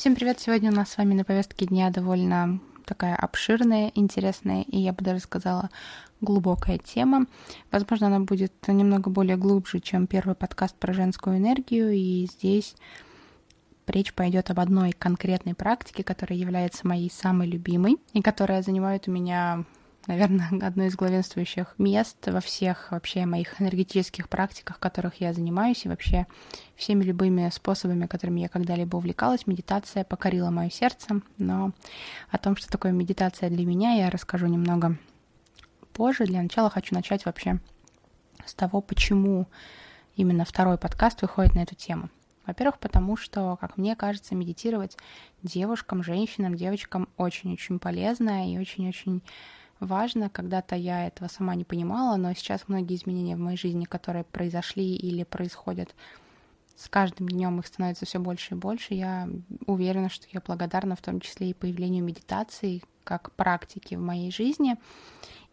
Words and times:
Всем 0.00 0.14
привет! 0.14 0.40
Сегодня 0.40 0.72
у 0.72 0.74
нас 0.74 0.92
с 0.92 0.96
вами 0.96 1.12
на 1.12 1.24
повестке 1.24 1.66
дня 1.66 1.90
довольно 1.90 2.58
такая 2.86 3.14
обширная, 3.14 3.92
интересная 3.94 4.62
и, 4.62 4.78
я 4.78 4.94
бы 4.94 5.04
даже 5.04 5.20
сказала, 5.20 5.68
глубокая 6.22 6.78
тема. 6.78 7.26
Возможно, 7.70 8.06
она 8.06 8.20
будет 8.20 8.54
немного 8.66 9.10
более 9.10 9.36
глубже, 9.36 9.78
чем 9.78 10.06
первый 10.06 10.34
подкаст 10.34 10.74
про 10.76 10.94
женскую 10.94 11.36
энергию, 11.36 11.92
и 11.92 12.26
здесь 12.32 12.76
речь 13.86 14.14
пойдет 14.14 14.50
об 14.50 14.60
одной 14.60 14.92
конкретной 14.92 15.54
практике, 15.54 16.02
которая 16.02 16.38
является 16.38 16.88
моей 16.88 17.10
самой 17.10 17.46
любимой 17.46 17.98
и 18.14 18.22
которая 18.22 18.62
занимает 18.62 19.06
у 19.06 19.10
меня 19.10 19.64
наверное, 20.06 20.48
одно 20.62 20.84
из 20.84 20.96
главенствующих 20.96 21.74
мест 21.78 22.16
во 22.26 22.40
всех 22.40 22.90
вообще 22.90 23.26
моих 23.26 23.60
энергетических 23.60 24.28
практиках, 24.28 24.78
которых 24.78 25.20
я 25.20 25.32
занимаюсь, 25.32 25.84
и 25.84 25.88
вообще 25.88 26.26
всеми 26.76 27.04
любыми 27.04 27.48
способами, 27.50 28.06
которыми 28.06 28.40
я 28.40 28.48
когда-либо 28.48 28.96
увлекалась. 28.96 29.46
Медитация 29.46 30.04
покорила 30.04 30.50
мое 30.50 30.70
сердце, 30.70 31.20
но 31.38 31.72
о 32.30 32.38
том, 32.38 32.56
что 32.56 32.70
такое 32.70 32.92
медитация 32.92 33.50
для 33.50 33.64
меня, 33.64 33.92
я 33.92 34.10
расскажу 34.10 34.46
немного 34.46 34.96
позже. 35.92 36.24
Для 36.24 36.42
начала 36.42 36.70
хочу 36.70 36.94
начать 36.94 37.24
вообще 37.26 37.60
с 38.44 38.54
того, 38.54 38.80
почему 38.80 39.46
именно 40.16 40.44
второй 40.44 40.78
подкаст 40.78 41.22
выходит 41.22 41.54
на 41.54 41.60
эту 41.60 41.74
тему. 41.74 42.10
Во-первых, 42.46 42.78
потому 42.78 43.16
что, 43.16 43.56
как 43.60 43.76
мне 43.76 43.94
кажется, 43.94 44.34
медитировать 44.34 44.96
девушкам, 45.42 46.02
женщинам, 46.02 46.56
девочкам 46.56 47.08
очень-очень 47.16 47.78
полезно 47.78 48.52
и 48.52 48.58
очень-очень 48.58 49.22
важно. 49.80 50.30
Когда-то 50.30 50.76
я 50.76 51.06
этого 51.06 51.28
сама 51.28 51.54
не 51.54 51.64
понимала, 51.64 52.16
но 52.16 52.32
сейчас 52.34 52.68
многие 52.68 52.96
изменения 52.96 53.36
в 53.36 53.40
моей 53.40 53.56
жизни, 53.56 53.84
которые 53.84 54.24
произошли 54.24 54.94
или 54.94 55.24
происходят 55.24 55.94
с 56.80 56.88
каждым 56.88 57.28
днем 57.28 57.58
их 57.60 57.66
становится 57.66 58.06
все 58.06 58.18
больше 58.18 58.54
и 58.54 58.56
больше. 58.56 58.94
Я 58.94 59.28
уверена, 59.66 60.08
что 60.08 60.26
я 60.32 60.40
благодарна 60.40 60.96
в 60.96 61.02
том 61.02 61.20
числе 61.20 61.50
и 61.50 61.54
появлению 61.54 62.02
медитации 62.02 62.82
как 63.04 63.32
практики 63.32 63.96
в 63.96 64.00
моей 64.00 64.30
жизни. 64.30 64.76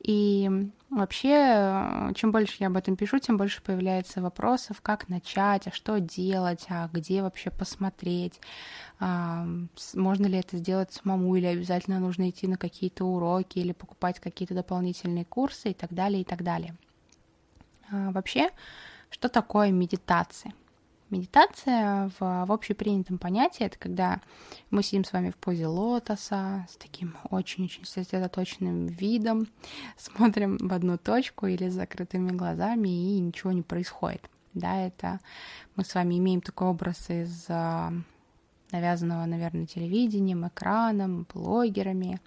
И 0.02 0.50
вообще, 0.90 2.12
чем 2.16 2.32
больше 2.32 2.58
я 2.60 2.68
об 2.68 2.78
этом 2.78 2.96
пишу, 2.96 3.20
тем 3.20 3.38
больше 3.38 3.62
появляется 3.62 4.22
вопросов, 4.22 4.82
как 4.82 5.10
начать, 5.10 5.68
а 5.68 5.72
что 5.72 6.00
делать, 6.00 6.66
а 6.70 6.90
где 6.94 7.22
вообще 7.22 7.50
посмотреть, 7.50 8.40
а, 9.00 9.46
можно 9.96 10.28
ли 10.28 10.38
это 10.38 10.58
сделать 10.58 10.94
самому, 10.94 11.36
или 11.36 11.48
обязательно 11.48 12.00
нужно 12.00 12.30
идти 12.30 12.48
на 12.48 12.58
какие-то 12.58 13.06
уроки, 13.06 13.60
или 13.60 13.74
покупать 13.74 14.20
какие-то 14.20 14.54
дополнительные 14.54 15.26
курсы 15.26 15.72
и 15.72 15.74
так 15.74 15.94
далее, 15.94 16.22
и 16.22 16.26
так 16.26 16.44
далее. 16.44 16.76
А, 17.92 18.12
вообще, 18.12 18.50
что 19.10 19.30
такое 19.30 19.72
медитация? 19.72 20.54
Медитация 21.10 22.12
в, 22.20 22.46
в 22.46 22.52
общепринятом 22.52 23.18
понятии 23.18 23.66
это 23.66 23.80
когда 23.80 24.20
мы 24.72 24.84
сидим 24.84 25.06
с 25.06 25.14
вами 25.14 25.30
в 25.30 25.38
позе 25.38 25.66
лотоса 25.68 26.68
с 26.70 26.76
таким 26.76 27.16
очень-очень 27.30 27.86
сосредоточенным 27.86 28.88
видом, 28.88 29.48
смотрим 29.98 30.58
в 30.58 30.74
одну 30.74 30.98
точку 30.98 31.48
или 31.48 31.70
с 31.70 31.74
закрытыми 31.74 32.32
глазами 32.32 32.90
и 32.90 33.20
ничего 33.20 33.54
не 33.54 33.62
происходит. 33.62 34.30
Да, 34.54 34.86
это 34.86 35.20
мы 35.76 35.86
с 35.86 35.96
вами 35.96 36.18
имеем 36.18 36.42
такой 36.42 36.68
образ 36.68 37.10
из 37.10 37.46
а, 37.48 37.94
навязанного, 38.72 39.26
наверное, 39.26 39.66
телевидением, 39.66 40.48
экраном, 40.48 41.26
блогерами 41.34 42.20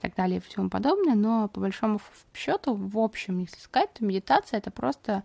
так 0.00 0.14
далее 0.14 0.40
и 0.40 0.54
тому 0.54 0.70
подобное, 0.70 1.14
но 1.14 1.48
по 1.48 1.60
большому 1.60 2.00
счету, 2.34 2.74
в 2.74 2.98
общем, 2.98 3.38
если 3.38 3.58
сказать, 3.60 3.92
то 3.92 4.04
медитация 4.04 4.58
это 4.58 4.70
просто 4.70 5.24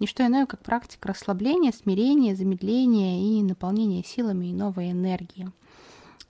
не 0.00 0.06
что 0.06 0.26
иное, 0.26 0.46
как 0.46 0.62
практика 0.62 1.08
расслабления, 1.08 1.72
смирения, 1.72 2.34
замедления 2.34 3.38
и 3.38 3.42
наполнения 3.42 4.02
силами 4.02 4.46
и 4.46 4.52
новой 4.52 4.90
энергии. 4.92 5.50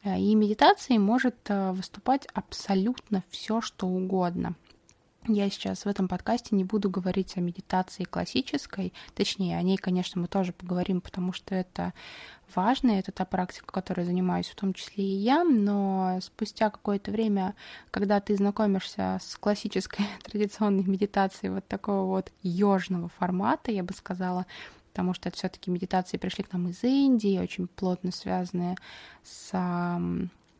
Э, 0.02 0.18
и 0.18 0.34
медитацией 0.34 0.98
может 0.98 1.36
э, 1.48 1.72
выступать 1.72 2.26
абсолютно 2.34 3.22
все, 3.30 3.60
что 3.60 3.86
угодно. 3.86 4.54
Я 5.26 5.48
сейчас 5.48 5.86
в 5.86 5.88
этом 5.88 6.06
подкасте 6.06 6.54
не 6.54 6.64
буду 6.64 6.90
говорить 6.90 7.38
о 7.38 7.40
медитации 7.40 8.04
классической, 8.04 8.92
точнее, 9.14 9.56
о 9.56 9.62
ней, 9.62 9.78
конечно, 9.78 10.20
мы 10.20 10.28
тоже 10.28 10.52
поговорим, 10.52 11.00
потому 11.00 11.32
что 11.32 11.54
это 11.54 11.94
важно, 12.54 12.90
это 12.90 13.10
та 13.10 13.24
практика, 13.24 13.72
которой 13.72 14.04
занимаюсь 14.04 14.48
в 14.48 14.54
том 14.54 14.74
числе 14.74 15.02
и 15.02 15.16
я, 15.16 15.42
но 15.42 16.18
спустя 16.20 16.68
какое-то 16.68 17.10
время, 17.10 17.54
когда 17.90 18.20
ты 18.20 18.36
знакомишься 18.36 19.18
с 19.22 19.36
классической 19.36 20.04
традиционной 20.24 20.84
медитацией 20.84 21.54
вот 21.54 21.66
такого 21.66 22.06
вот 22.06 22.30
ёжного 22.42 23.08
формата, 23.08 23.72
я 23.72 23.82
бы 23.82 23.94
сказала, 23.94 24.44
потому 24.92 25.14
что 25.14 25.30
это 25.30 25.38
все-таки 25.38 25.70
медитации 25.70 26.18
пришли 26.18 26.44
к 26.44 26.52
нам 26.52 26.68
из 26.68 26.84
Индии, 26.84 27.38
очень 27.38 27.66
плотно 27.66 28.12
связанные 28.12 28.76
с 29.22 29.54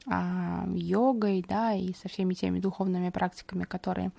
а, 0.07 0.67
йогой, 0.75 1.45
да, 1.49 1.73
и 1.73 1.95
со 1.95 2.09
всеми 2.09 2.35
теми 2.35 2.61
духовными 2.61 3.11
практиками, 3.11 3.65
которые 3.65 4.11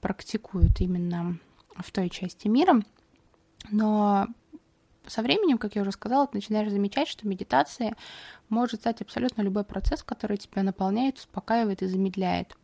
практикуют 0.00 0.80
именно 0.80 1.38
в 1.76 1.90
той 1.92 2.10
части 2.10 2.48
мира. 2.48 2.82
Но 3.70 4.26
со 5.06 5.22
временем, 5.22 5.58
как 5.58 5.74
я 5.74 5.82
уже 5.82 5.92
сказала, 5.92 6.26
ты 6.26 6.36
начинаешь 6.36 6.70
замечать, 6.70 7.08
что 7.08 7.26
медитация 7.26 7.96
может 8.48 8.80
стать 8.80 9.00
абсолютно 9.00 9.42
любой 9.42 9.64
процесс, 9.64 10.02
который 10.02 10.36
тебя 10.36 10.62
наполняет, 10.62 11.16
успокаивает 11.18 11.82
и 11.82 11.86
замедляет. 11.86 12.56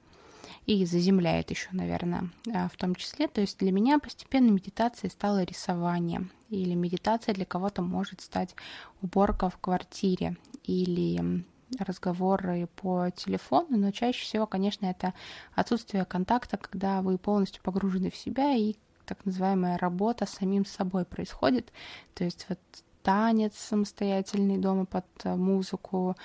И 0.66 0.84
заземляет 0.86 1.50
еще, 1.50 1.68
наверное, 1.72 2.30
в 2.44 2.76
том 2.76 2.94
числе. 2.94 3.28
То 3.28 3.40
есть 3.40 3.58
для 3.58 3.72
меня 3.72 3.98
постепенно 3.98 4.50
медитацией 4.50 5.10
стало 5.10 5.42
рисование. 5.42 6.28
Или 6.48 6.74
медитация 6.74 7.34
для 7.34 7.44
кого-то 7.44 7.82
может 7.82 8.20
стать 8.20 8.54
уборка 9.02 9.50
в 9.50 9.58
квартире. 9.58 10.36
Или 10.62 11.44
разговоры 11.78 12.68
по 12.76 13.10
телефону, 13.10 13.76
но 13.76 13.90
чаще 13.90 14.24
всего, 14.24 14.46
конечно, 14.46 14.86
это 14.86 15.14
отсутствие 15.54 16.04
контакта, 16.04 16.56
когда 16.56 17.02
вы 17.02 17.18
полностью 17.18 17.62
погружены 17.62 18.10
в 18.10 18.16
себя 18.16 18.54
и 18.54 18.74
так 19.06 19.24
называемая 19.24 19.78
работа 19.78 20.26
с 20.26 20.30
самим 20.30 20.64
собой 20.64 21.04
происходит. 21.04 21.72
То 22.14 22.24
есть 22.24 22.46
вот 22.48 22.58
танец 23.02 23.54
самостоятельный 23.56 24.58
дома 24.58 24.86
под 24.86 25.04
музыку, 25.24 26.16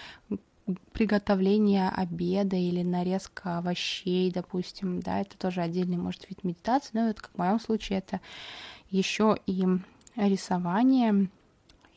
приготовление 0.93 1.89
обеда 1.89 2.55
или 2.55 2.83
нарезка 2.83 3.57
овощей, 3.57 4.31
допустим, 4.31 5.01
да, 5.01 5.19
это 5.19 5.37
тоже 5.37 5.61
отдельный, 5.61 5.97
может, 5.97 6.29
вид 6.29 6.43
медитации, 6.43 6.91
но 6.93 7.07
вот 7.07 7.19
как 7.19 7.31
в 7.33 7.37
моем 7.37 7.59
случае 7.59 7.99
это 7.99 8.21
еще 8.89 9.37
и 9.45 9.65
рисование, 10.15 11.29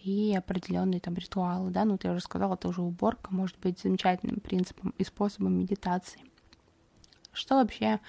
и 0.02 0.34
определенные 0.34 1.00
там 1.00 1.14
ритуалы, 1.14 1.70
да, 1.70 1.84
ну, 1.84 1.96
ты 1.96 2.10
уже 2.10 2.20
сказала, 2.20 2.54
это 2.54 2.68
уже 2.68 2.82
уборка 2.82 3.32
может 3.32 3.58
быть 3.58 3.80
замечательным 3.80 4.40
принципом 4.40 4.94
и 4.98 5.04
способом 5.04 5.58
медитации. 5.58 6.20
Что 7.32 7.56
вообще 7.56 8.00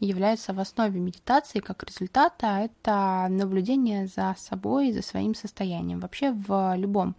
является 0.00 0.52
в 0.52 0.60
основе 0.60 1.00
медитации 1.00 1.58
как 1.60 1.82
результата, 1.84 2.46
это 2.46 3.26
наблюдение 3.28 4.06
за 4.06 4.34
собой, 4.38 4.92
за 4.92 5.02
своим 5.02 5.34
состоянием. 5.34 6.00
Вообще 6.00 6.32
в 6.32 6.74
любом 6.76 7.16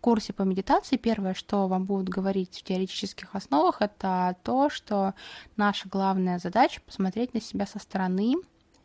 курсе 0.00 0.32
по 0.32 0.42
медитации 0.42 0.96
первое, 0.96 1.34
что 1.34 1.66
вам 1.66 1.84
будут 1.84 2.08
говорить 2.08 2.58
в 2.58 2.62
теоретических 2.62 3.34
основах, 3.34 3.80
это 3.80 4.36
то, 4.42 4.70
что 4.70 5.14
наша 5.56 5.88
главная 5.88 6.38
задача 6.38 6.80
посмотреть 6.80 7.34
на 7.34 7.40
себя 7.40 7.66
со 7.66 7.78
стороны, 7.78 8.36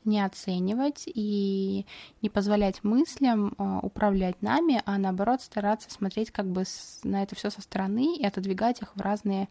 не 0.05 0.23
оценивать 0.23 1.03
и 1.05 1.85
не 2.21 2.29
позволять 2.29 2.83
мыслям 2.83 3.53
а, 3.57 3.79
управлять 3.79 4.41
нами, 4.41 4.81
а 4.85 4.97
наоборот 4.97 5.41
стараться 5.41 5.91
смотреть 5.91 6.31
как 6.31 6.47
бы 6.47 6.63
на 7.03 7.23
это 7.23 7.35
все 7.35 7.49
со 7.49 7.61
стороны 7.61 8.17
и 8.17 8.25
отодвигать 8.25 8.81
их 8.81 8.95
в 8.95 9.01
разные 9.01 9.47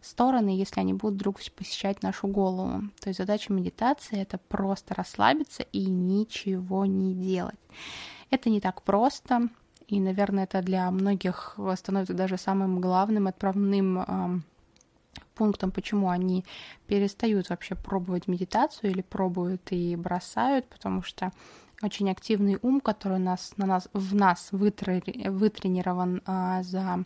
стороны, 0.00 0.50
если 0.50 0.80
они 0.80 0.94
будут 0.94 1.16
вдруг 1.16 1.40
посещать 1.56 2.02
нашу 2.02 2.28
голову. 2.28 2.82
То 3.00 3.08
есть 3.08 3.18
задача 3.18 3.52
медитации 3.52 4.20
это 4.20 4.38
просто 4.38 4.94
расслабиться 4.94 5.62
и 5.72 5.86
ничего 5.86 6.86
не 6.86 7.14
делать. 7.14 7.58
Это 8.30 8.50
не 8.50 8.60
так 8.60 8.82
просто, 8.82 9.48
и, 9.86 10.00
наверное, 10.00 10.44
это 10.44 10.62
для 10.62 10.90
многих 10.90 11.58
становится 11.76 12.14
даже 12.14 12.38
самым 12.38 12.80
главным 12.80 13.26
отправным 13.26 14.44
пунктом, 15.34 15.70
почему 15.70 16.08
они 16.08 16.44
перестают 16.86 17.50
вообще 17.50 17.74
пробовать 17.74 18.28
медитацию 18.28 18.90
или 18.90 19.02
пробуют 19.02 19.62
и 19.70 19.96
бросают, 19.96 20.66
потому 20.68 21.02
что 21.02 21.32
очень 21.82 22.10
активный 22.10 22.58
ум, 22.62 22.80
который 22.80 23.18
у 23.18 23.22
нас, 23.22 23.52
на 23.56 23.66
нас, 23.66 23.88
в 23.92 24.14
нас 24.14 24.48
вытренирован 24.52 26.22
а, 26.24 26.62
за 26.62 27.04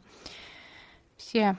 все 1.16 1.56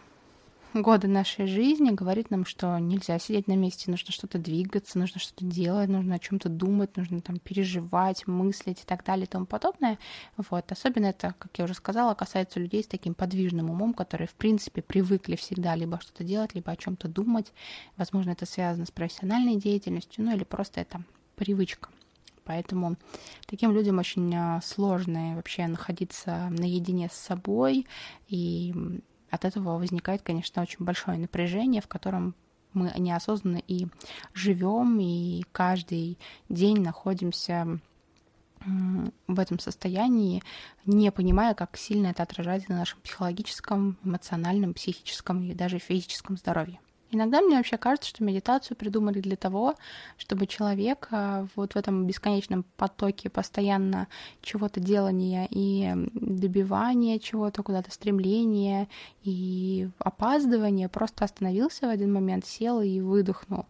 годы 0.74 1.08
нашей 1.08 1.48
жизни 1.48 1.92
говорит 1.92 2.30
нам, 2.30 2.46
что 2.46 2.78
нельзя 2.78 3.18
сидеть 3.20 3.48
на 3.48 3.56
месте, 3.56 3.90
нужно 3.90 4.12
что-то 4.12 4.38
двигаться, 4.38 5.00
нужно 5.00 5.20
что-то 5.20 5.46
делать, 5.46 5.90
нужно 5.90 6.16
о 6.16 6.20
чем-то 6.20 6.50
думать, 6.50 6.96
нужно 6.96 7.22
там 7.22 7.40
переживать, 7.40 8.28
мыслить 8.28 8.82
и 8.82 8.86
так 8.86 9.04
далее 9.04 9.26
и 9.26 9.30
тому 9.30 9.46
подобное. 9.46 9.98
Вот. 10.38 10.72
Особенно 10.72 11.08
это, 11.08 11.34
как 11.38 11.58
я 11.58 11.66
уже 11.66 11.74
сказала, 11.74 12.14
касается 12.14 12.60
людей 12.60 12.84
с 12.84 12.88
таким 12.88 13.14
подвижным 13.14 13.70
умом, 13.70 13.94
которые, 13.94 14.28
в 14.28 14.34
принципе, 14.34 14.82
привыкли 14.82 15.36
всегда 15.36 15.76
либо 15.76 16.00
что-то 16.02 16.24
делать, 16.24 16.54
либо 16.54 16.72
о 16.72 16.78
чем-то 16.78 17.08
думать. 17.08 17.52
Возможно, 17.98 18.32
это 18.32 18.46
связано 18.46 18.86
с 18.86 18.92
профессиональной 18.92 19.56
деятельностью, 19.56 20.24
ну 20.24 20.36
или 20.36 20.44
просто 20.44 20.82
это 20.82 21.04
привычка. 21.36 21.90
Поэтому 22.50 22.96
таким 23.46 23.72
людям 23.74 24.00
очень 24.00 24.36
а, 24.36 24.60
сложно 24.64 25.36
вообще 25.36 25.68
находиться 25.68 26.48
наедине 26.50 27.08
с 27.08 27.16
собой 27.16 27.86
и 28.28 28.74
от 29.30 29.46
этого 29.46 29.78
возникает, 29.78 30.22
конечно, 30.22 30.62
очень 30.62 30.84
большое 30.84 31.18
напряжение, 31.18 31.82
в 31.82 31.88
котором 31.88 32.36
мы 32.74 32.92
неосознанно 32.98 33.62
и 33.68 33.88
живем, 34.34 35.00
и 35.00 35.44
каждый 35.52 36.18
день 36.50 36.82
находимся 36.82 37.80
в 39.28 39.40
этом 39.40 39.58
состоянии, 39.60 40.44
не 40.86 41.12
понимая, 41.12 41.54
как 41.54 41.78
сильно 41.78 42.08
это 42.08 42.24
отражается 42.24 42.72
на 42.72 42.80
нашем 42.80 43.00
психологическом, 43.02 43.98
эмоциональном, 44.04 44.74
психическом 44.74 45.50
и 45.50 45.54
даже 45.54 45.80
физическом 45.80 46.38
здоровье. 46.38 46.80
Иногда 47.12 47.42
мне 47.42 47.58
вообще 47.58 47.78
кажется, 47.78 48.10
что 48.10 48.24
медитацию 48.24 48.78
придумали 48.78 49.20
для 49.20 49.36
того, 49.36 49.76
чтобы 50.18 50.46
человек 50.46 51.08
а, 51.12 51.48
вот 51.56 51.74
в 51.74 51.76
этом 51.76 52.06
бесконечном 52.06 52.64
потоке 52.78 53.30
постоянно 53.30 54.08
чего-то 54.42 54.80
делания 54.80 55.48
и 55.50 55.92
добивания 56.14 57.18
чего-то, 57.18 57.64
куда-то 57.64 57.92
стремления 57.92 58.88
и 59.24 59.90
опаздывания 59.98 60.88
просто 60.88 61.26
остановился 61.26 61.88
в 61.88 61.90
один 61.90 62.14
момент, 62.14 62.46
сел 62.46 62.82
и 62.82 63.00
выдохнул 63.00 63.66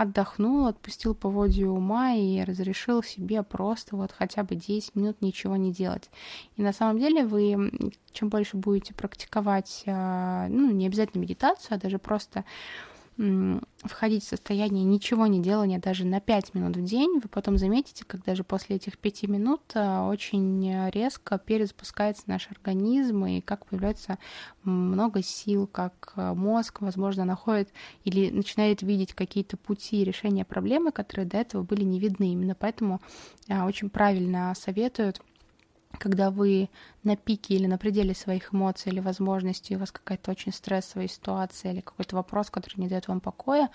отдохнул, 0.00 0.66
отпустил 0.66 1.14
поводья 1.14 1.68
ума 1.68 2.14
и 2.14 2.42
разрешил 2.42 3.02
себе 3.02 3.42
просто 3.42 3.96
вот 3.96 4.12
хотя 4.12 4.42
бы 4.42 4.54
10 4.54 4.94
минут 4.94 5.20
ничего 5.20 5.56
не 5.56 5.72
делать. 5.72 6.10
И 6.56 6.62
на 6.62 6.72
самом 6.72 6.98
деле 6.98 7.26
вы, 7.26 7.92
чем 8.12 8.30
больше 8.30 8.56
будете 8.56 8.94
практиковать, 8.94 9.82
а, 9.86 10.48
ну, 10.48 10.70
не 10.70 10.86
обязательно 10.86 11.20
медитацию, 11.20 11.76
а 11.76 11.80
даже 11.80 11.98
просто 11.98 12.46
входить 13.84 14.24
в 14.24 14.28
состояние 14.28 14.84
ничего 14.84 15.26
не 15.26 15.40
делания 15.40 15.78
даже 15.78 16.06
на 16.06 16.20
5 16.20 16.54
минут 16.54 16.76
в 16.76 16.84
день, 16.84 17.20
вы 17.22 17.28
потом 17.28 17.58
заметите, 17.58 18.04
как 18.06 18.24
даже 18.24 18.44
после 18.44 18.76
этих 18.76 18.98
5 18.98 19.22
минут 19.24 19.60
а, 19.74 20.08
очень 20.08 20.88
резко 20.90 21.38
перезапускается 21.38 22.24
наш 22.26 22.50
организм, 22.50 23.26
и 23.26 23.40
как 23.40 23.66
появляется 23.66 24.18
много 24.62 25.22
сил, 25.22 25.66
как 25.66 26.12
а, 26.16 26.34
мозг, 26.34 26.80
возможно, 26.80 27.24
находит 27.24 27.70
или 28.04 28.30
начинает 28.30 28.82
видеть 28.82 29.12
какие-то 29.12 29.56
пути 29.56 30.02
решения 30.04 30.44
проблемы, 30.44 30.90
которые 30.90 31.26
до 31.26 31.38
этого 31.38 31.62
были 31.62 31.84
не 31.84 31.98
видны. 32.00 32.32
Именно 32.32 32.54
поэтому 32.54 33.00
а, 33.48 33.66
очень 33.66 33.90
правильно 33.90 34.54
советуют 34.56 35.20
когда 35.98 36.30
вы 36.30 36.70
на 37.02 37.16
пике 37.16 37.54
или 37.54 37.66
на 37.66 37.78
пределе 37.78 38.14
своих 38.14 38.54
эмоций 38.54 38.92
или 38.92 39.00
возможностей, 39.00 39.76
у 39.76 39.78
вас 39.78 39.90
какая-то 39.90 40.30
очень 40.30 40.52
стрессовая 40.52 41.08
ситуация 41.08 41.72
или 41.72 41.80
какой-то 41.80 42.16
вопрос, 42.16 42.50
который 42.50 42.80
не 42.80 42.88
дает 42.88 43.08
вам 43.08 43.20
покоя, 43.20 43.70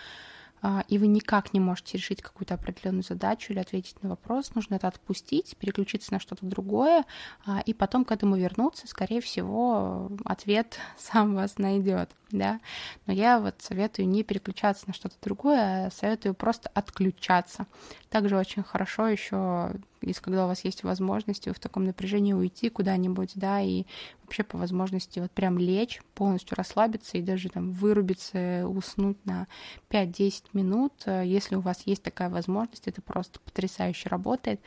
а, 0.62 0.84
и 0.88 0.98
вы 0.98 1.06
никак 1.06 1.54
не 1.54 1.60
можете 1.60 1.98
решить 1.98 2.24
какую-то 2.24 2.56
определенную 2.56 3.04
задачу 3.04 3.54
или 3.54 3.60
ответить 3.60 4.02
на 4.02 4.10
вопрос, 4.10 4.56
нужно 4.56 4.76
это 4.76 4.88
отпустить, 4.88 5.56
переключиться 5.58 6.14
на 6.14 6.20
что-то 6.20 6.46
другое, 6.46 7.06
а, 7.46 7.62
и 7.66 7.74
потом 7.74 8.04
к 8.06 8.12
этому 8.12 8.36
вернуться, 8.36 8.88
скорее 8.88 9.22
всего, 9.22 10.10
ответ 10.24 10.80
сам 10.98 11.36
вас 11.36 11.60
найдет, 11.60 12.10
да. 12.32 12.60
Но 13.06 13.14
я 13.14 13.40
вот 13.40 13.56
советую 13.60 14.08
не 14.08 14.24
переключаться 14.24 14.86
на 14.88 14.94
что-то 14.94 15.16
другое, 15.22 15.88
а 15.88 15.92
советую 15.92 16.34
просто 16.34 16.70
отключаться. 16.74 17.68
Также 18.10 18.36
очень 18.36 18.64
хорошо 18.64 19.08
еще 19.08 19.72
если 20.01 20.21
когда 20.21 20.45
у 20.45 20.47
вас 20.47 20.63
есть 20.63 20.83
возможность, 20.83 21.47
вы 21.47 21.53
в 21.53 21.59
таком 21.59 21.83
напряжении 21.83 22.33
уйти 22.33 22.69
куда-нибудь, 22.69 23.31
да, 23.36 23.62
и 23.62 23.86
вообще 24.24 24.44
по 24.44 24.57
возможности 24.57 25.19
вот 25.19 25.31
прям 25.31 25.57
лечь, 25.57 26.01
полностью 26.13 26.56
расслабиться 26.57 27.18
и 27.18 27.21
даже 27.21 27.50
там 27.50 27.71
вырубиться, 27.71 28.68
уснуть 28.68 29.24
на 29.25 29.47
5-10 29.89 30.44
минут, 30.53 30.94
если 31.06 31.56
у 31.56 31.62
вас 31.62 31.81
есть 31.86 32.03
такая 32.03 32.30
возможность, 32.30 32.88
это 32.88 33.01
просто 33.01 33.39
потрясающе 33.39 34.09
работает, 34.09 34.59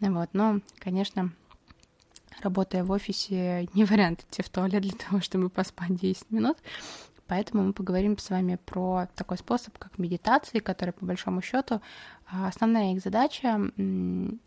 вот, 0.00 0.30
но, 0.32 0.60
конечно, 0.78 1.32
работая 2.42 2.84
в 2.84 2.90
офисе, 2.90 3.68
не 3.74 3.84
вариант 3.84 4.24
идти 4.28 4.42
в 4.42 4.48
туалет 4.48 4.82
для 4.82 4.92
того, 4.92 5.20
чтобы 5.20 5.48
поспать 5.48 5.96
10 5.96 6.30
минут, 6.30 6.58
Поэтому 7.26 7.62
мы 7.64 7.72
поговорим 7.72 8.18
с 8.18 8.28
вами 8.28 8.58
про 8.66 9.06
такой 9.14 9.38
способ, 9.38 9.78
как 9.78 9.98
медитации, 9.98 10.58
который, 10.58 10.92
по 10.92 11.06
большому 11.06 11.40
счету, 11.40 11.80
а, 12.26 12.48
основная 12.48 12.92
их 12.92 13.02
задача, 13.02 13.60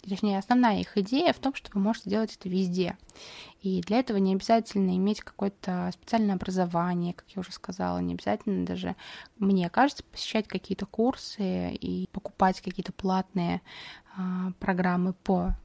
точнее, 0.02 0.38
основная 0.38 0.80
их 0.80 0.98
идея 0.98 1.34
в 1.34 1.40
том, 1.40 1.56
что 1.56 1.72
вы 1.74 1.80
можете 1.80 2.10
делать 2.10 2.36
это 2.40 2.50
везде. 2.50 2.98
И 3.62 3.82
для 3.82 4.00
этого 4.00 4.18
не 4.18 4.34
обязательно 4.34 4.96
иметь 4.96 5.22
какое-то 5.22 5.90
специальное 5.94 6.36
образование, 6.36 7.14
как 7.14 7.26
я 7.30 7.40
уже 7.40 7.52
сказала, 7.52 7.98
не 7.98 8.14
обязательно 8.14 8.66
даже, 8.66 8.96
мне 9.40 9.70
кажется, 9.70 10.04
посещать 10.04 10.48
какие-то 10.48 10.86
курсы 10.86 11.72
и 11.72 12.08
покупать 12.12 12.62
какие-то 12.62 12.94
платные 12.94 13.62
а, 14.16 14.52
программы 14.60 15.14
по 15.14 15.56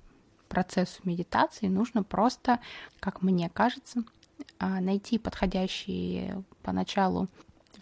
процессу 0.48 1.00
медитации. 1.04 1.66
Нужно 1.66 2.02
просто, 2.02 2.60
как 3.00 3.22
мне 3.22 3.48
кажется, 3.48 4.04
найти 4.58 5.18
подходящий 5.18 6.32
поначалу 6.62 7.28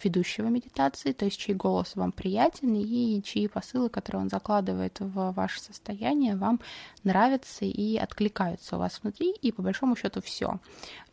ведущего 0.03 0.47
медитации, 0.47 1.11
то 1.11 1.25
есть 1.25 1.39
чей 1.39 1.55
голос 1.55 1.95
вам 1.95 2.11
приятен 2.11 2.73
и 2.75 3.21
чьи 3.23 3.47
посылы, 3.47 3.89
которые 3.89 4.23
он 4.23 4.29
закладывает 4.29 4.99
в 4.99 5.31
ваше 5.31 5.61
состояние, 5.61 6.35
вам 6.35 6.59
нравятся 7.03 7.65
и 7.65 7.97
откликаются 7.97 8.75
у 8.75 8.79
вас 8.79 8.99
внутри, 9.01 9.31
и 9.31 9.51
по 9.51 9.61
большому 9.61 9.95
счету 9.95 10.21
все. 10.21 10.59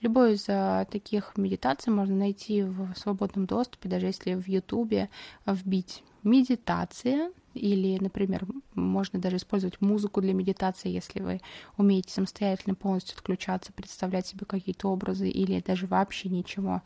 Любой 0.01 0.35
из 0.35 0.47
а, 0.49 0.85
таких 0.87 1.37
медитаций 1.37 1.93
можно 1.93 2.15
найти 2.15 2.63
в 2.63 2.95
свободном 2.95 3.47
доступе, 3.47 3.89
даже 3.89 4.07
если 4.07 4.35
в 4.35 4.47
Ютубе 4.49 5.11
вбить 5.47 6.03
медитация, 6.23 7.31
или, 7.59 7.99
например, 8.01 8.47
можно 8.75 9.19
даже 9.19 9.37
использовать 9.37 9.81
музыку 9.81 10.21
для 10.21 10.33
медитации, 10.33 10.89
если 10.89 11.21
вы 11.21 11.41
умеете 11.77 12.13
самостоятельно 12.13 12.75
полностью 12.75 13.17
отключаться, 13.17 13.73
представлять 13.73 14.27
себе 14.27 14.47
какие-то 14.47 14.89
образы 14.89 15.29
или 15.29 15.61
даже 15.61 15.87
вообще 15.87 16.29
ничего 16.29 16.83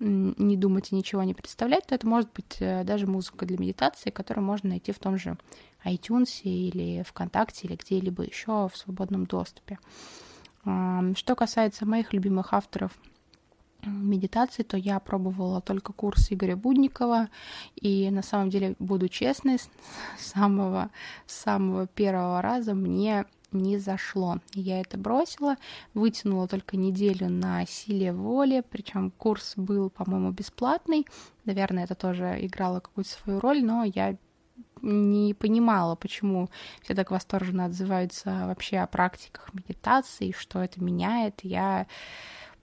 не 0.00 0.56
думать 0.56 0.90
и 0.90 0.96
ничего 0.96 1.22
не 1.22 1.34
представлять, 1.34 1.86
то 1.86 1.94
это 1.94 2.06
может 2.06 2.30
быть 2.34 2.56
э, 2.60 2.84
даже 2.84 3.06
музыка 3.06 3.46
для 3.46 3.58
медитации, 3.58 4.10
которую 4.10 4.44
можно 4.44 4.70
найти 4.70 4.92
в 4.92 4.98
том 4.98 5.16
же 5.16 5.38
iTunes 5.84 6.42
или 6.42 7.02
ВКонтакте 7.04 7.66
или 7.66 7.76
где-либо 7.76 8.24
еще 8.24 8.68
в 8.68 8.76
свободном 8.76 9.26
доступе. 9.26 9.78
Что 10.62 11.34
касается 11.36 11.84
моих 11.84 12.12
любимых 12.14 12.54
авторов 12.54 12.92
медитации, 13.86 14.62
то 14.62 14.76
я 14.76 14.98
пробовала 15.00 15.60
только 15.60 15.92
курс 15.92 16.28
Игоря 16.30 16.56
Будникова, 16.56 17.28
и 17.76 18.10
на 18.10 18.22
самом 18.22 18.50
деле, 18.50 18.76
буду 18.78 19.08
честной, 19.08 19.58
с 19.58 19.68
самого, 20.18 20.90
самого 21.26 21.86
первого 21.86 22.42
раза 22.42 22.74
мне 22.74 23.24
не 23.54 23.78
зашло. 23.78 24.38
Я 24.52 24.80
это 24.80 24.98
бросила, 24.98 25.56
вытянула 25.94 26.48
только 26.48 26.76
неделю 26.76 27.28
на 27.30 27.64
силе 27.66 28.12
воли, 28.12 28.62
причем 28.68 29.10
курс 29.12 29.54
был, 29.56 29.90
по-моему, 29.90 30.32
бесплатный. 30.32 31.06
Наверное, 31.44 31.84
это 31.84 31.94
тоже 31.94 32.38
играло 32.40 32.80
какую-то 32.80 33.10
свою 33.10 33.40
роль, 33.40 33.64
но 33.64 33.84
я 33.84 34.16
не 34.82 35.34
понимала, 35.34 35.94
почему 35.94 36.50
все 36.82 36.94
так 36.94 37.10
восторженно 37.10 37.66
отзываются 37.66 38.44
вообще 38.46 38.78
о 38.78 38.86
практиках 38.86 39.52
медитации, 39.54 40.34
что 40.36 40.62
это 40.62 40.82
меняет. 40.82 41.40
Я 41.42 41.86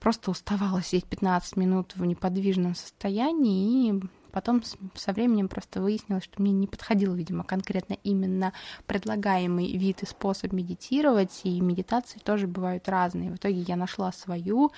просто 0.02 0.32
уставала 0.32 0.82
сидеть 0.82 1.06
15 1.06 1.56
минут 1.56 1.94
в 1.94 2.04
неподвижном 2.04 2.74
состоянии, 2.74 3.88
и 3.88 4.02
потом 4.32 4.60
со 4.96 5.12
временем 5.12 5.48
просто 5.48 5.80
выяснилось, 5.80 6.24
что 6.24 6.42
мне 6.42 6.50
не 6.50 6.66
подходил, 6.66 7.14
видимо, 7.14 7.44
конкретно 7.44 7.96
именно 8.02 8.52
предлагаемый 8.86 9.76
вид 9.76 10.02
и 10.02 10.06
способ 10.06 10.52
медитировать, 10.52 11.42
и 11.44 11.60
медитации 11.60 12.18
тоже 12.18 12.48
бывают 12.48 12.88
разные. 12.88 13.30
В 13.30 13.36
итоге 13.36 13.60
я 13.60 13.76
нашла 13.76 14.10
свою, 14.10 14.72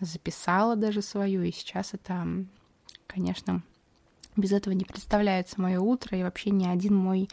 записала 0.00 0.76
даже 0.76 1.02
свою, 1.02 1.42
и 1.42 1.52
сейчас 1.52 1.92
это, 1.92 2.26
конечно, 3.06 3.62
без 4.34 4.52
этого 4.52 4.72
не 4.72 4.86
представляется 4.86 5.60
мое 5.60 5.78
утро, 5.78 6.16
и 6.16 6.22
вообще 6.22 6.48
ни 6.48 6.66
один 6.66 6.94
мой 6.94 7.28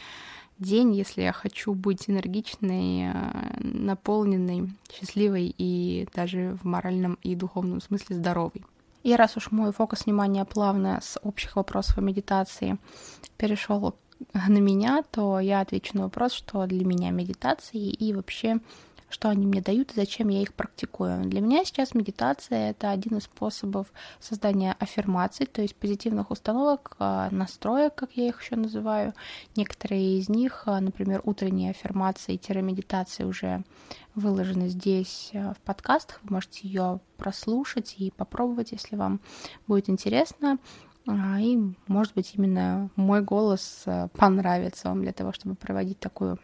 день, 0.60 0.96
если 0.96 1.22
я 1.22 1.34
хочу 1.34 1.74
быть 1.74 2.10
энергичной, 2.10 3.12
э, 3.12 3.58
наполненной, 3.60 4.70
счастливой 4.92 5.54
и 5.58 6.08
даже 6.14 6.58
в 6.62 6.66
моральном 6.66 7.18
и 7.24 7.36
духовном 7.36 7.82
смысле 7.82 8.16
здоровой. 8.16 8.64
И 9.04 9.16
раз 9.16 9.38
уж 9.38 9.52
мой 9.52 9.72
фокус 9.72 10.06
внимания 10.06 10.44
плавно 10.46 11.00
с 11.02 11.20
общих 11.22 11.56
вопросов 11.56 11.98
о 11.98 12.02
медитации 12.02 12.78
перешел 13.38 13.96
на 14.34 14.58
меня, 14.58 15.04
то 15.12 15.40
я 15.40 15.62
отвечу 15.62 15.96
на 15.96 16.04
вопрос, 16.04 16.34
что 16.34 16.66
для 16.66 16.86
меня 16.86 17.12
медитации 17.12 17.90
и 17.90 18.14
вообще 18.14 18.60
что 19.10 19.30
они 19.30 19.46
мне 19.46 19.62
дают 19.62 19.92
и 19.92 19.96
зачем 19.96 20.28
я 20.28 20.42
их 20.42 20.54
практикую. 20.54 21.26
Для 21.26 21.42
меня 21.42 21.64
сейчас 21.64 21.94
медитация— 21.94 22.70
это 22.72 22.92
один 22.92 23.18
из 23.18 23.24
способов 23.24 23.88
создания 24.20 24.76
аффирмаций, 24.80 25.46
то 25.46 25.62
есть 25.62 25.76
позитивных 25.76 26.30
установок, 26.32 26.96
а, 27.00 27.30
настроек, 27.32 27.96
как 27.96 28.12
я 28.14 28.28
их 28.28 28.42
еще 28.42 28.56
называю. 28.56 29.14
Некоторые 29.56 30.20
из 30.20 30.30
них, 30.30 30.64
а, 30.66 30.82
например, 30.82 31.22
утренние 31.24 31.72
аффирмации-медитации 31.72 33.24
уже 33.24 33.64
выложены 34.16 34.68
здесь 34.68 35.32
а, 35.34 35.54
в 35.54 35.58
подкастах. 35.60 36.20
Вы 36.24 36.34
можете 36.36 36.68
ее 36.68 37.00
прослушать 37.18 37.96
и 37.98 38.12
попробовать, 38.12 38.72
если 38.72 38.96
вам 38.96 39.22
будет 39.68 39.90
интересно. 39.90 40.58
И, 41.40 41.58
может 41.88 42.14
быть, 42.16 42.34
именно 42.36 42.90
мой 42.98 43.22
голос 43.22 43.86
понравится 44.18 44.90
вам 44.90 45.04
для 45.04 45.14
того, 45.14 45.32
чтобы 45.32 45.56
проводить 45.56 46.00
такую 46.00 46.38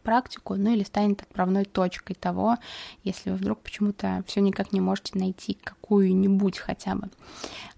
практику, 0.00 0.56
ну 0.56 0.72
или 0.72 0.84
станет 0.84 1.22
отправной 1.22 1.64
точкой 1.64 2.14
того, 2.14 2.56
если 3.04 3.30
вы 3.30 3.36
вдруг 3.36 3.60
почему-то 3.60 4.24
все 4.26 4.40
никак 4.40 4.72
не 4.72 4.80
можете 4.80 5.18
найти 5.18 5.54
какую-нибудь 5.90 6.58
хотя 6.58 6.94
бы. 6.94 7.08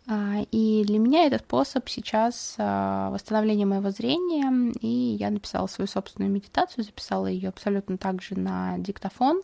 А, 0.07 0.45
и 0.51 0.85
для 0.85 0.99
меня 0.99 1.27
это 1.27 1.39
способ 1.39 1.89
сейчас 1.89 2.57
а, 2.59 3.11
восстановления 3.11 3.65
моего 3.65 3.91
зрения, 3.91 4.73
и 4.81 5.17
я 5.19 5.31
написала 5.31 5.67
свою 5.67 5.89
собственную 5.89 6.31
медитацию, 6.31 6.85
записала 6.85 7.27
ее 7.27 7.49
абсолютно 7.49 7.97
так 7.97 8.21
же 8.21 8.39
на 8.39 8.77
диктофон, 8.79 9.41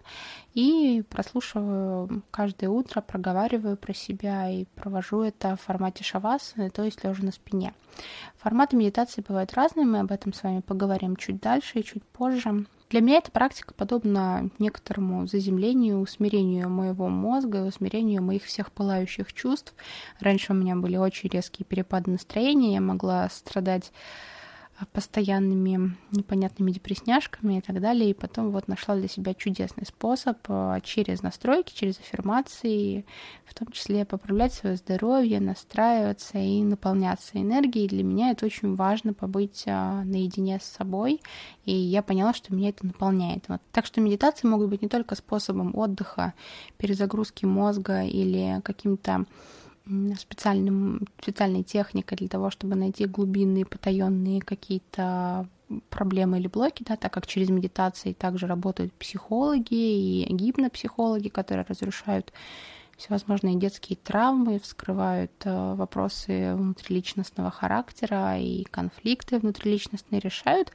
и 0.52 1.02
прослушиваю 1.08 2.22
каждое 2.30 2.68
утро, 2.68 3.00
проговариваю 3.00 3.76
про 3.76 3.94
себя 3.94 4.50
и 4.50 4.64
провожу 4.74 5.22
это 5.22 5.56
в 5.56 5.60
формате 5.62 6.04
шавасаны, 6.04 6.70
то 6.70 6.82
есть 6.82 7.04
лежа 7.04 7.22
на 7.22 7.32
спине. 7.32 7.72
Форматы 8.36 8.76
медитации 8.76 9.24
бывают 9.26 9.54
разные, 9.54 9.86
мы 9.86 10.00
об 10.00 10.10
этом 10.10 10.34
с 10.34 10.42
вами 10.42 10.60
поговорим 10.60 11.16
чуть 11.16 11.40
дальше 11.40 11.78
и 11.78 11.84
чуть 11.84 12.04
позже. 12.04 12.66
Для 12.90 13.02
меня 13.02 13.18
эта 13.18 13.30
практика 13.30 13.74
подобна 13.74 14.48
некоторому 14.58 15.26
заземлению, 15.26 16.00
усмирению 16.00 16.70
моего 16.70 17.08
мозга, 17.08 17.66
усмирению 17.66 18.22
моих 18.22 18.44
всех 18.44 18.72
пылающих 18.72 19.34
чувств. 19.34 19.74
Раньше 20.20 20.52
у 20.52 20.56
меня 20.56 20.74
были 20.74 20.96
очень 20.96 21.28
резкие 21.28 21.66
перепады 21.66 22.10
настроения, 22.10 22.74
я 22.74 22.80
могла 22.80 23.28
страдать 23.28 23.92
постоянными 24.86 25.96
непонятными 26.12 26.70
депрессняшками 26.70 27.58
и 27.58 27.60
так 27.60 27.80
далее. 27.80 28.10
И 28.10 28.14
потом 28.14 28.50
вот 28.50 28.68
нашла 28.68 28.94
для 28.94 29.08
себя 29.08 29.34
чудесный 29.34 29.84
способ 29.86 30.38
э, 30.48 30.78
через 30.84 31.22
настройки, 31.22 31.74
через 31.74 31.98
аффирмации, 31.98 33.04
в 33.44 33.54
том 33.54 33.68
числе 33.72 34.04
поправлять 34.04 34.54
свое 34.54 34.76
здоровье, 34.76 35.40
настраиваться 35.40 36.38
и 36.38 36.62
наполняться 36.62 37.40
энергией. 37.40 37.88
Для 37.88 38.04
меня 38.04 38.30
это 38.30 38.46
очень 38.46 38.76
важно 38.76 39.14
побыть 39.14 39.64
э, 39.66 40.02
наедине 40.04 40.60
с 40.60 40.64
собой, 40.64 41.20
и 41.64 41.72
я 41.72 42.02
поняла, 42.02 42.32
что 42.32 42.54
меня 42.54 42.68
это 42.68 42.86
наполняет. 42.86 43.48
Вот. 43.48 43.60
Так 43.72 43.84
что 43.84 44.00
медитации 44.00 44.46
могут 44.46 44.70
быть 44.70 44.82
не 44.82 44.88
только 44.88 45.16
способом 45.16 45.76
отдыха, 45.76 46.34
перезагрузки 46.76 47.44
мозга 47.44 48.02
или 48.02 48.60
каким-то 48.62 49.26
специальным, 50.18 51.06
специальной 51.22 51.62
техникой 51.62 52.18
для 52.18 52.28
того, 52.28 52.50
чтобы 52.50 52.74
найти 52.74 53.06
глубинные, 53.06 53.64
потаенные 53.64 54.40
какие-то 54.40 55.48
проблемы 55.90 56.38
или 56.38 56.48
блоки, 56.48 56.84
да, 56.86 56.96
так 56.96 57.12
как 57.12 57.26
через 57.26 57.50
медитации 57.50 58.12
также 58.12 58.46
работают 58.46 58.92
психологи 58.94 59.74
и 59.74 60.26
гипнопсихологи, 60.30 61.28
которые 61.28 61.66
разрушают 61.68 62.32
всевозможные 62.98 63.54
детские 63.54 63.96
травмы, 63.96 64.58
вскрывают 64.58 65.32
э, 65.44 65.74
вопросы 65.74 66.54
внутриличностного 66.54 67.50
характера 67.50 68.38
и 68.38 68.64
конфликты 68.64 69.38
внутриличностные 69.38 70.20
решают. 70.20 70.72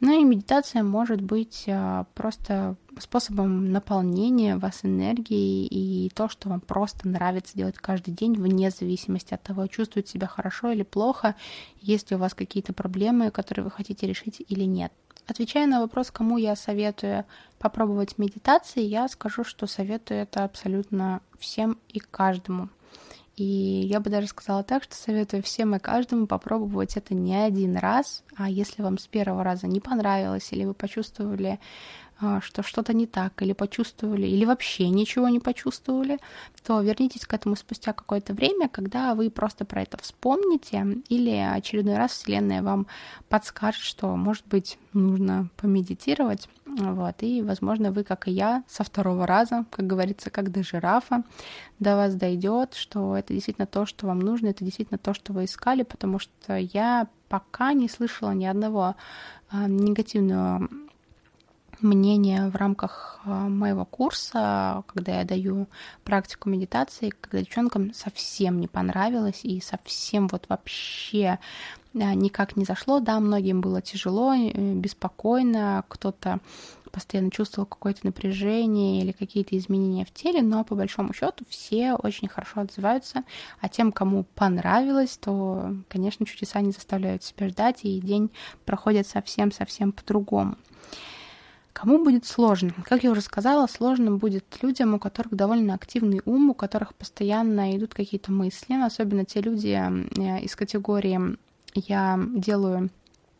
Ну 0.00 0.18
и 0.18 0.24
медитация 0.24 0.82
может 0.82 1.20
быть 1.20 1.64
э, 1.66 2.04
просто 2.14 2.76
способом 2.98 3.70
наполнения 3.70 4.56
вас 4.56 4.80
энергией 4.82 5.66
и 5.66 6.10
то, 6.10 6.28
что 6.28 6.48
вам 6.48 6.60
просто 6.60 7.06
нравится 7.06 7.56
делать 7.56 7.76
каждый 7.76 8.12
день, 8.14 8.34
вне 8.34 8.70
зависимости 8.70 9.34
от 9.34 9.42
того, 9.42 9.66
чувствуете 9.66 10.12
себя 10.12 10.26
хорошо 10.26 10.70
или 10.70 10.82
плохо, 10.82 11.34
есть 11.80 12.10
ли 12.10 12.16
у 12.16 12.18
вас 12.18 12.34
какие-то 12.34 12.72
проблемы, 12.72 13.30
которые 13.30 13.64
вы 13.64 13.70
хотите 13.70 14.06
решить 14.06 14.42
или 14.48 14.64
нет. 14.64 14.92
Отвечая 15.28 15.66
на 15.66 15.80
вопрос, 15.80 16.10
кому 16.10 16.38
я 16.38 16.56
советую 16.56 17.26
попробовать 17.58 18.16
медитации, 18.16 18.80
я 18.80 19.06
скажу, 19.08 19.44
что 19.44 19.66
советую 19.66 20.22
это 20.22 20.42
абсолютно 20.42 21.20
всем 21.38 21.78
и 21.88 21.98
каждому. 21.98 22.70
И 23.36 23.44
я 23.44 24.00
бы 24.00 24.08
даже 24.08 24.26
сказала 24.26 24.64
так, 24.64 24.84
что 24.84 24.96
советую 24.96 25.42
всем 25.42 25.76
и 25.76 25.78
каждому 25.78 26.26
попробовать 26.26 26.96
это 26.96 27.14
не 27.14 27.36
один 27.36 27.76
раз, 27.76 28.24
а 28.36 28.48
если 28.48 28.80
вам 28.80 28.96
с 28.96 29.06
первого 29.06 29.44
раза 29.44 29.66
не 29.66 29.80
понравилось, 29.80 30.48
или 30.50 30.64
вы 30.64 30.72
почувствовали 30.72 31.60
что 32.40 32.62
что-то 32.62 32.92
не 32.94 33.06
так, 33.06 33.40
или 33.42 33.52
почувствовали, 33.52 34.26
или 34.26 34.44
вообще 34.44 34.88
ничего 34.88 35.28
не 35.28 35.38
почувствовали, 35.38 36.18
то 36.64 36.80
вернитесь 36.80 37.24
к 37.24 37.32
этому 37.32 37.54
спустя 37.54 37.92
какое-то 37.92 38.34
время, 38.34 38.68
когда 38.68 39.14
вы 39.14 39.30
просто 39.30 39.64
про 39.64 39.82
это 39.82 39.98
вспомните, 39.98 40.98
или 41.08 41.30
очередной 41.30 41.96
раз 41.96 42.12
Вселенная 42.12 42.62
вам 42.62 42.88
подскажет, 43.28 43.82
что, 43.82 44.16
может 44.16 44.46
быть, 44.48 44.78
нужно 44.92 45.48
помедитировать, 45.56 46.48
вот, 46.66 47.22
и, 47.22 47.40
возможно, 47.40 47.92
вы, 47.92 48.02
как 48.02 48.26
и 48.26 48.32
я, 48.32 48.64
со 48.66 48.82
второго 48.82 49.26
раза, 49.26 49.64
как 49.70 49.86
говорится, 49.86 50.30
как 50.30 50.50
до 50.50 50.64
жирафа, 50.64 51.22
до 51.78 51.94
вас 51.94 52.16
дойдет, 52.16 52.74
что 52.74 53.16
это 53.16 53.32
действительно 53.32 53.66
то, 53.66 53.86
что 53.86 54.06
вам 54.06 54.18
нужно, 54.18 54.48
это 54.48 54.64
действительно 54.64 54.98
то, 54.98 55.14
что 55.14 55.32
вы 55.32 55.44
искали, 55.44 55.84
потому 55.84 56.18
что 56.18 56.56
я 56.56 57.06
пока 57.28 57.74
не 57.74 57.88
слышала 57.88 58.32
ни 58.32 58.46
одного 58.46 58.96
а, 59.50 59.68
негативного 59.68 60.68
мнение 61.80 62.48
в 62.48 62.56
рамках 62.56 63.20
а, 63.24 63.48
моего 63.48 63.84
курса, 63.84 64.82
когда 64.86 65.18
я 65.18 65.24
даю 65.24 65.68
практику 66.04 66.48
медитации, 66.48 67.10
когда 67.10 67.40
девчонкам 67.40 67.92
совсем 67.94 68.60
не 68.60 68.68
понравилось 68.68 69.40
и 69.44 69.60
совсем 69.60 70.28
вот 70.28 70.46
вообще 70.48 71.38
а, 71.94 72.14
никак 72.14 72.56
не 72.56 72.64
зашло. 72.64 73.00
Да, 73.00 73.20
многим 73.20 73.60
было 73.60 73.82
тяжело, 73.82 74.34
э, 74.34 74.50
беспокойно, 74.74 75.84
кто-то 75.88 76.40
постоянно 76.90 77.30
чувствовал 77.30 77.66
какое-то 77.66 78.00
напряжение 78.04 79.02
или 79.02 79.12
какие-то 79.12 79.56
изменения 79.56 80.04
в 80.04 80.12
теле, 80.12 80.42
но 80.42 80.64
по 80.64 80.74
большому 80.74 81.12
счету 81.12 81.44
все 81.48 81.94
очень 81.94 82.28
хорошо 82.28 82.60
отзываются, 82.60 83.24
а 83.60 83.68
тем, 83.68 83.92
кому 83.92 84.24
понравилось, 84.34 85.18
то, 85.18 85.74
конечно, 85.88 86.26
чудеса 86.26 86.60
не 86.60 86.72
заставляют 86.72 87.22
себя 87.22 87.48
ждать, 87.48 87.84
и 87.84 88.00
день 88.00 88.30
проходит 88.64 89.06
совсем-совсем 89.06 89.92
по-другому. 89.92 90.56
Кому 91.80 92.02
будет 92.02 92.26
сложно? 92.26 92.72
Как 92.84 93.04
я 93.04 93.12
уже 93.12 93.20
сказала, 93.20 93.68
сложно 93.68 94.10
будет 94.10 94.44
людям, 94.62 94.94
у 94.94 94.98
которых 94.98 95.36
довольно 95.36 95.74
активный 95.74 96.20
ум, 96.24 96.50
у 96.50 96.54
которых 96.54 96.92
постоянно 96.92 97.76
идут 97.76 97.94
какие-то 97.94 98.32
мысли, 98.32 98.74
особенно 98.74 99.24
те 99.24 99.40
люди 99.40 99.78
э, 99.78 100.40
из 100.40 100.56
категории 100.56 101.38
«я 101.74 102.18
делаю 102.34 102.90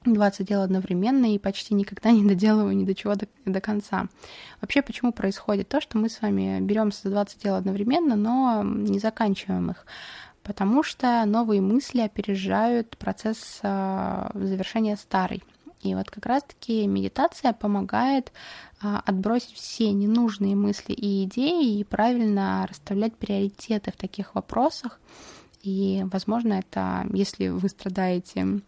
20 0.04 0.46
дел 0.46 0.62
одновременно 0.62 1.34
и 1.34 1.40
почти 1.40 1.74
никогда 1.74 2.10
не 2.12 2.28
доделываю 2.28 2.76
ни 2.76 2.84
до 2.84 2.94
чего 2.94 3.16
до, 3.16 3.26
до 3.44 3.60
конца. 3.60 4.06
Вообще, 4.60 4.82
почему 4.82 5.12
происходит 5.12 5.68
то, 5.68 5.80
что 5.80 5.98
мы 5.98 6.08
с 6.08 6.22
вами 6.22 6.60
беремся 6.60 7.08
за 7.08 7.10
20 7.10 7.42
дел 7.42 7.56
одновременно, 7.56 8.14
но 8.14 8.62
не 8.62 9.00
заканчиваем 9.00 9.72
их? 9.72 9.84
Потому 10.44 10.84
что 10.84 11.24
новые 11.26 11.60
мысли 11.60 12.02
опережают 12.02 12.96
процесс 12.98 13.58
э, 13.64 14.30
завершения 14.32 14.96
старой. 14.96 15.42
И 15.82 15.94
вот 15.94 16.10
как 16.10 16.26
раз-таки 16.26 16.86
медитация 16.86 17.52
помогает 17.52 18.32
а, 18.80 19.00
отбросить 19.04 19.54
все 19.54 19.92
ненужные 19.92 20.56
мысли 20.56 20.92
и 20.92 21.24
идеи 21.24 21.78
и 21.78 21.84
правильно 21.84 22.66
расставлять 22.68 23.14
приоритеты 23.16 23.92
в 23.92 23.96
таких 23.96 24.34
вопросах. 24.34 25.00
И, 25.62 26.04
возможно, 26.10 26.54
это, 26.54 27.06
если 27.12 27.48
вы 27.48 27.68
страдаете 27.68 28.60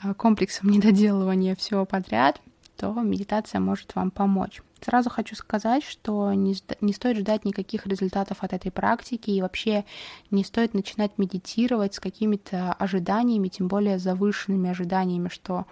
а, 0.00 0.14
комплексом 0.14 0.68
недоделывания 0.70 1.56
всего 1.56 1.84
подряд, 1.86 2.40
то 2.76 2.92
медитация 3.00 3.60
может 3.60 3.94
вам 3.94 4.10
помочь. 4.10 4.60
Сразу 4.80 5.08
хочу 5.10 5.36
сказать, 5.36 5.84
что 5.84 6.32
не, 6.32 6.56
не 6.80 6.92
стоит 6.92 7.18
ждать 7.18 7.44
никаких 7.44 7.86
результатов 7.86 8.38
от 8.40 8.52
этой 8.52 8.72
практики 8.72 9.30
и 9.30 9.40
вообще 9.40 9.84
не 10.32 10.42
стоит 10.42 10.74
начинать 10.74 11.18
медитировать 11.18 11.94
с 11.94 12.00
какими-то 12.00 12.72
ожиданиями, 12.72 13.48
тем 13.48 13.68
более 13.68 14.00
завышенными 14.00 14.70
ожиданиями, 14.70 15.28
что 15.28 15.66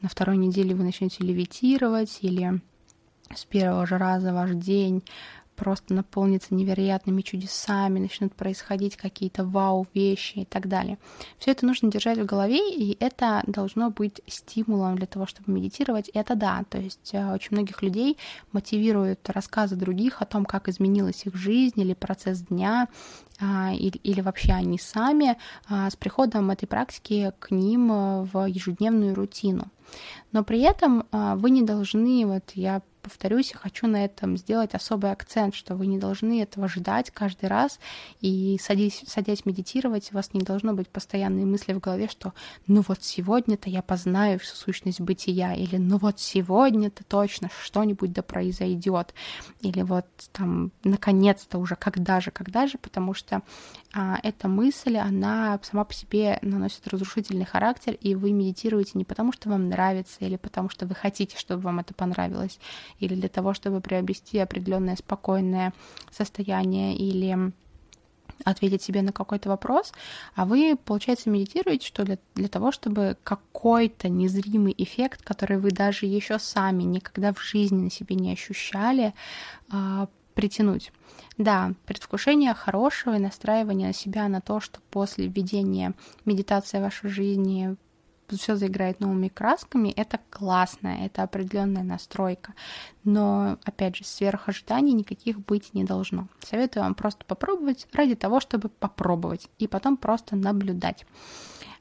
на 0.00 0.08
второй 0.08 0.36
неделе 0.36 0.74
вы 0.74 0.84
начнете 0.84 1.24
левитировать, 1.24 2.18
или 2.22 2.60
с 3.34 3.44
первого 3.44 3.86
же 3.86 3.98
раза 3.98 4.32
ваш 4.32 4.52
день 4.52 5.02
просто 5.58 5.92
наполнится 5.92 6.54
невероятными 6.54 7.20
чудесами, 7.22 7.98
начнут 7.98 8.34
происходить 8.34 8.96
какие-то 8.96 9.44
вау-вещи 9.44 10.38
и 10.40 10.44
так 10.44 10.68
далее. 10.68 10.98
Все 11.38 11.50
это 11.50 11.66
нужно 11.66 11.90
держать 11.90 12.18
в 12.18 12.24
голове, 12.24 12.72
и 12.72 12.96
это 13.00 13.42
должно 13.46 13.90
быть 13.90 14.20
стимулом 14.28 14.96
для 14.96 15.06
того, 15.06 15.26
чтобы 15.26 15.52
медитировать. 15.52 16.08
Это 16.14 16.36
да, 16.36 16.64
то 16.70 16.78
есть 16.78 17.10
э, 17.12 17.32
очень 17.32 17.48
многих 17.50 17.82
людей 17.82 18.16
мотивируют 18.52 19.28
рассказы 19.28 19.74
других 19.74 20.22
о 20.22 20.26
том, 20.26 20.44
как 20.44 20.68
изменилась 20.68 21.26
их 21.26 21.34
жизнь 21.34 21.80
или 21.80 21.94
процесс 21.94 22.40
дня, 22.40 22.88
а, 23.40 23.72
или, 23.72 23.96
или 23.98 24.20
вообще 24.20 24.52
они 24.52 24.78
сами 24.78 25.36
а, 25.68 25.90
с 25.90 25.96
приходом 25.96 26.50
этой 26.50 26.66
практики 26.66 27.32
к 27.38 27.50
ним 27.50 27.92
э, 27.92 28.22
в 28.32 28.46
ежедневную 28.46 29.14
рутину. 29.14 29.68
Но 30.32 30.44
при 30.44 30.60
этом 30.60 31.04
а, 31.10 31.36
вы 31.36 31.50
не 31.50 31.62
должны, 31.62 32.26
вот 32.26 32.50
я 32.54 32.82
повторюсь, 33.08 33.50
я 33.52 33.58
хочу 33.58 33.86
на 33.86 34.04
этом 34.04 34.36
сделать 34.36 34.74
особый 34.74 35.10
акцент, 35.10 35.54
что 35.54 35.74
вы 35.74 35.86
не 35.86 35.98
должны 35.98 36.42
этого 36.42 36.68
ждать 36.68 37.10
каждый 37.10 37.48
раз. 37.48 37.80
И 38.20 38.58
садясь, 38.60 39.02
садясь 39.06 39.46
медитировать, 39.46 40.10
у 40.12 40.16
вас 40.16 40.34
не 40.34 40.40
должно 40.40 40.74
быть 40.74 40.88
постоянные 40.88 41.46
мысли 41.46 41.72
в 41.72 41.80
голове, 41.80 42.08
что 42.08 42.34
ну 42.66 42.84
вот 42.86 43.02
сегодня-то 43.02 43.70
я 43.70 43.82
познаю 43.82 44.38
всю 44.38 44.54
сущность 44.54 45.00
бытия, 45.00 45.54
или 45.54 45.76
ну 45.76 45.98
вот 45.98 46.20
сегодня-то 46.20 47.04
точно 47.04 47.50
что-нибудь 47.62 48.12
да 48.12 48.22
произойдет, 48.22 49.14
или 49.60 49.82
вот 49.82 50.06
там 50.32 50.70
наконец-то 50.84 51.58
уже 51.58 51.76
когда 51.76 52.20
же, 52.20 52.30
когда 52.30 52.66
же, 52.66 52.78
потому 52.78 53.14
что 53.14 53.42
а, 53.94 54.18
эта 54.22 54.48
мысль, 54.48 54.96
она 54.98 55.58
сама 55.62 55.84
по 55.84 55.94
себе 55.94 56.38
наносит 56.42 56.86
разрушительный 56.88 57.46
характер, 57.46 57.96
и 58.00 58.14
вы 58.14 58.32
медитируете 58.32 58.92
не 58.94 59.04
потому, 59.04 59.32
что 59.32 59.48
вам 59.48 59.68
нравится, 59.68 60.18
или 60.20 60.36
потому, 60.36 60.68
что 60.68 60.86
вы 60.86 60.94
хотите, 60.94 61.38
чтобы 61.38 61.62
вам 61.62 61.78
это 61.80 61.94
понравилось, 61.94 62.58
или 62.98 63.14
для 63.14 63.28
того, 63.28 63.54
чтобы 63.54 63.80
приобрести 63.80 64.38
определенное 64.38 64.96
спокойное 64.96 65.72
состояние 66.10 66.96
или 66.96 67.52
ответить 68.44 68.82
себе 68.82 69.02
на 69.02 69.12
какой-то 69.12 69.48
вопрос, 69.48 69.92
а 70.34 70.44
вы, 70.44 70.76
получается, 70.76 71.30
медитируете, 71.30 71.86
что 71.86 72.04
ли, 72.04 72.18
для 72.34 72.48
того, 72.48 72.72
чтобы 72.72 73.16
какой-то 73.24 74.08
незримый 74.08 74.74
эффект, 74.76 75.22
который 75.22 75.58
вы 75.58 75.70
даже 75.70 76.06
еще 76.06 76.38
сами 76.38 76.84
никогда 76.84 77.32
в 77.32 77.42
жизни 77.42 77.84
на 77.84 77.90
себе 77.90 78.16
не 78.16 78.32
ощущали, 78.32 79.14
а, 79.70 80.08
притянуть. 80.34 80.92
Да, 81.36 81.72
предвкушение 81.84 82.54
хорошего 82.54 83.16
и 83.16 83.20
настраивание 83.20 83.92
себя 83.92 84.28
на 84.28 84.40
то, 84.40 84.60
что 84.60 84.80
после 84.90 85.26
введения 85.26 85.94
медитации 86.24 86.78
в 86.78 86.82
вашей 86.82 87.10
жизни 87.10 87.76
все 88.36 88.56
заиграет 88.56 89.00
новыми 89.00 89.28
красками, 89.28 89.88
это 89.90 90.20
классно, 90.30 91.04
это 91.04 91.22
определенная 91.22 91.82
настройка. 91.82 92.54
Но, 93.04 93.58
опять 93.64 93.96
же, 93.96 94.04
сверх 94.04 94.48
ожиданий 94.48 94.92
никаких 94.92 95.40
быть 95.40 95.74
не 95.74 95.84
должно. 95.84 96.28
Советую 96.44 96.82
вам 96.84 96.94
просто 96.94 97.24
попробовать 97.24 97.86
ради 97.92 98.14
того, 98.14 98.40
чтобы 98.40 98.68
попробовать, 98.68 99.48
и 99.58 99.66
потом 99.66 99.96
просто 99.96 100.36
наблюдать. 100.36 101.06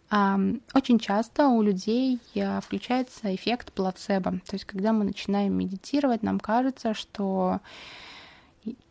Очень 0.10 1.00
часто 1.00 1.50
у 1.50 1.62
людей 1.62 2.22
э, 2.34 2.62
включается 2.62 3.36
эффект 3.36 3.74
плацебо. 3.74 4.40
То 4.46 4.54
есть, 4.54 4.64
когда 4.64 4.94
мы 4.94 5.04
начинаем 5.04 5.54
медитировать, 5.54 6.24
нам 6.24 6.40
кажется, 6.40 6.94
что 6.94 7.60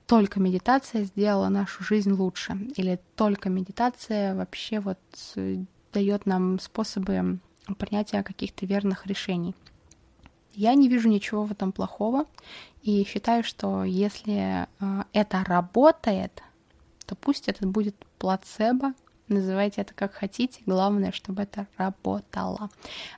только 0.06 0.40
медитация 0.40 1.04
сделала 1.04 1.48
нашу 1.48 1.82
жизнь 1.82 2.12
лучше, 2.12 2.52
или 2.76 3.00
только 3.16 3.48
медитация 3.48 4.34
вообще 4.34 4.78
вот 4.78 4.98
э, 5.36 5.64
дает 5.94 6.26
нам 6.26 6.58
способы 6.58 7.38
принятия 7.75 8.23
каких-то 8.23 8.66
верных 8.66 9.06
решений. 9.06 9.54
Я 10.54 10.75
не 10.75 10.88
вижу 10.88 11.08
ничего 11.08 11.44
в 11.44 11.52
этом 11.52 11.73
плохого 11.73 12.25
и 12.82 13.04
считаю, 13.04 13.44
что 13.44 13.85
если 13.85 14.66
э, 14.80 15.02
это 15.12 15.44
работает, 15.44 16.42
то 17.04 17.14
пусть 17.14 17.49
это 17.49 17.66
будет 17.66 17.94
плацебо, 18.18 18.94
называйте 19.28 19.82
это 19.82 19.92
как 19.94 20.14
хотите, 20.14 20.62
главное, 20.66 21.12
чтобы 21.12 21.42
это 21.42 21.66
работало. 21.76 22.70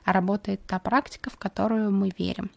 А 0.03 0.11
работает 0.13 0.59
та 0.67 0.79
практика, 0.79 1.29
в 1.29 1.37
которую 1.37 1.91
мы 1.91 2.11
верим. 2.17 2.51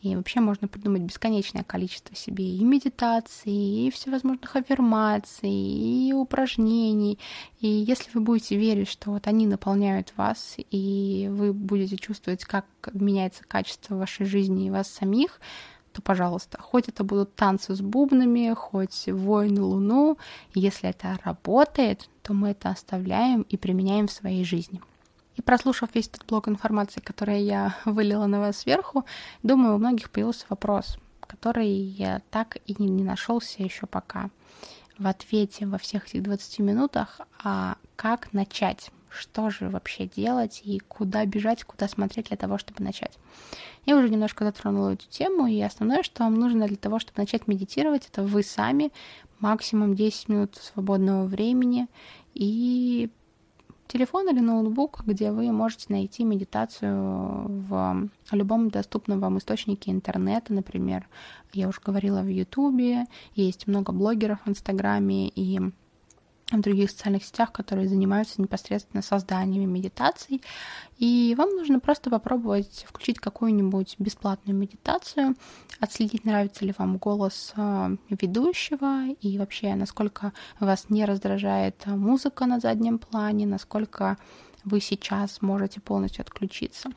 И 0.00 0.16
вообще 0.16 0.40
можно 0.40 0.66
придумать 0.66 1.02
бесконечное 1.02 1.62
количество 1.62 2.16
себе 2.16 2.56
и 2.56 2.64
медитаций, 2.64 3.52
и 3.52 3.90
всевозможных 3.90 4.56
аффирмаций, 4.56 5.50
и 5.50 6.12
упражнений. 6.14 7.18
И 7.60 7.68
если 7.68 8.10
вы 8.14 8.22
будете 8.22 8.56
верить, 8.56 8.88
что 8.88 9.10
вот 9.10 9.26
они 9.26 9.46
наполняют 9.46 10.14
вас, 10.16 10.56
и 10.56 11.28
вы 11.30 11.52
будете 11.52 11.98
чувствовать, 11.98 12.44
как 12.44 12.64
меняется 12.94 13.44
качество 13.46 13.94
вашей 13.94 14.24
жизни 14.24 14.66
и 14.66 14.70
вас 14.70 14.88
самих, 14.88 15.38
то, 15.92 16.00
пожалуйста, 16.00 16.58
хоть 16.62 16.88
это 16.88 17.04
будут 17.04 17.34
танцы 17.34 17.74
с 17.74 17.80
бубнами, 17.80 18.54
хоть 18.54 19.06
войны 19.06 19.60
Луну, 19.60 20.16
если 20.54 20.88
это 20.88 21.18
работает, 21.24 22.08
то 22.22 22.32
мы 22.32 22.50
это 22.50 22.70
оставляем 22.70 23.42
и 23.42 23.56
применяем 23.56 24.06
в 24.06 24.12
своей 24.12 24.44
жизни. 24.44 24.80
И 25.40 25.42
прослушав 25.42 25.94
весь 25.94 26.06
этот 26.08 26.26
блок 26.26 26.48
информации, 26.48 27.00
который 27.00 27.40
я 27.40 27.74
вылила 27.86 28.26
на 28.26 28.40
вас 28.40 28.58
сверху, 28.58 29.06
думаю, 29.42 29.74
у 29.74 29.78
многих 29.78 30.10
появился 30.10 30.44
вопрос, 30.50 30.98
который 31.22 31.70
я 31.70 32.20
так 32.30 32.58
и 32.66 32.74
не 32.78 33.02
нашелся 33.02 33.62
еще 33.62 33.86
пока 33.86 34.28
в 34.98 35.06
ответе 35.06 35.64
во 35.64 35.78
всех 35.78 36.08
этих 36.08 36.24
20 36.24 36.58
минутах, 36.58 37.22
а 37.42 37.78
как 37.96 38.34
начать? 38.34 38.90
Что 39.08 39.48
же 39.48 39.70
вообще 39.70 40.06
делать 40.06 40.60
и 40.62 40.78
куда 40.78 41.24
бежать, 41.24 41.64
куда 41.64 41.88
смотреть 41.88 42.28
для 42.28 42.36
того, 42.36 42.58
чтобы 42.58 42.84
начать? 42.84 43.18
Я 43.86 43.96
уже 43.96 44.10
немножко 44.10 44.44
затронула 44.44 44.90
эту 44.90 45.08
тему, 45.08 45.46
и 45.46 45.58
основное, 45.62 46.02
что 46.02 46.24
вам 46.24 46.34
нужно 46.34 46.68
для 46.68 46.76
того, 46.76 46.98
чтобы 46.98 47.22
начать 47.22 47.48
медитировать, 47.48 48.08
это 48.12 48.22
вы 48.22 48.42
сами, 48.42 48.92
максимум 49.38 49.96
10 49.96 50.28
минут 50.28 50.56
свободного 50.56 51.24
времени, 51.24 51.88
и 52.34 53.08
телефон 53.90 54.30
или 54.30 54.40
ноутбук, 54.40 55.02
где 55.04 55.32
вы 55.32 55.50
можете 55.52 55.86
найти 55.88 56.24
медитацию 56.24 56.94
в 57.68 58.08
любом 58.32 58.70
доступном 58.70 59.20
вам 59.20 59.38
источнике 59.38 59.90
интернета, 59.90 60.52
например. 60.54 61.08
Я 61.52 61.68
уже 61.68 61.80
говорила 61.84 62.20
в 62.20 62.28
Ютубе, 62.28 63.06
есть 63.34 63.66
много 63.66 63.92
блогеров 63.92 64.38
в 64.44 64.48
Инстаграме 64.48 65.28
и 65.28 65.60
в 66.50 66.60
других 66.60 66.90
социальных 66.90 67.24
сетях, 67.24 67.52
которые 67.52 67.88
занимаются 67.88 68.40
непосредственно 68.40 69.02
созданием 69.02 69.72
медитаций. 69.72 70.42
И 70.98 71.34
вам 71.38 71.50
нужно 71.56 71.80
просто 71.80 72.10
попробовать 72.10 72.84
включить 72.88 73.18
какую-нибудь 73.18 73.96
бесплатную 73.98 74.56
медитацию, 74.56 75.36
отследить, 75.78 76.24
нравится 76.24 76.64
ли 76.64 76.74
вам 76.76 76.98
голос 76.98 77.52
э, 77.56 77.96
ведущего 78.08 79.06
и 79.20 79.38
вообще, 79.38 79.74
насколько 79.74 80.32
вас 80.58 80.90
не 80.90 81.04
раздражает 81.04 81.86
музыка 81.86 82.46
на 82.46 82.60
заднем 82.60 82.98
плане, 82.98 83.46
насколько 83.46 84.18
вы 84.64 84.80
сейчас 84.80 85.40
можете 85.40 85.80
полностью 85.80 86.22
отключиться. 86.22 86.90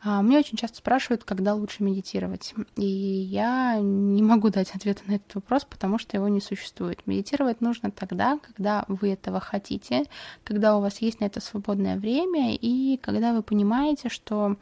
А, 0.00 0.22
меня 0.22 0.38
очень 0.38 0.56
часто 0.56 0.78
спрашивают, 0.78 1.24
когда 1.24 1.54
лучше 1.54 1.82
медитировать. 1.82 2.54
И 2.76 2.86
я 2.86 3.78
не 3.80 4.22
могу 4.22 4.50
дать 4.50 4.74
ответа 4.74 5.02
на 5.06 5.16
этот 5.16 5.34
вопрос, 5.34 5.64
потому 5.64 5.98
что 5.98 6.16
его 6.16 6.28
не 6.28 6.40
существует. 6.40 7.06
Медитировать 7.06 7.60
нужно 7.60 7.90
тогда, 7.90 8.38
когда 8.38 8.84
вы 8.86 9.12
этого 9.12 9.40
хотите, 9.40 10.04
когда 10.44 10.76
у 10.76 10.80
вас 10.80 10.98
есть 10.98 11.20
на 11.20 11.24
это 11.24 11.40
свободное 11.40 11.96
время, 11.96 12.54
и 12.54 12.96
когда 12.98 13.32
вы 13.32 13.42
понимаете, 13.42 14.08
что 14.08 14.56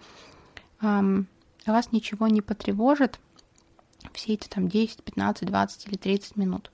эм, 0.81 1.27
вас 1.67 1.93
ничего 1.93 2.29
не 2.29 2.41
потревожит, 2.41 3.19
все 4.13 4.35
эти 4.35 4.49
там 4.49 4.69
10, 4.69 5.03
15, 5.03 5.47
20 5.47 5.89
или 5.89 5.97
30 5.97 6.37
минут. 6.37 6.71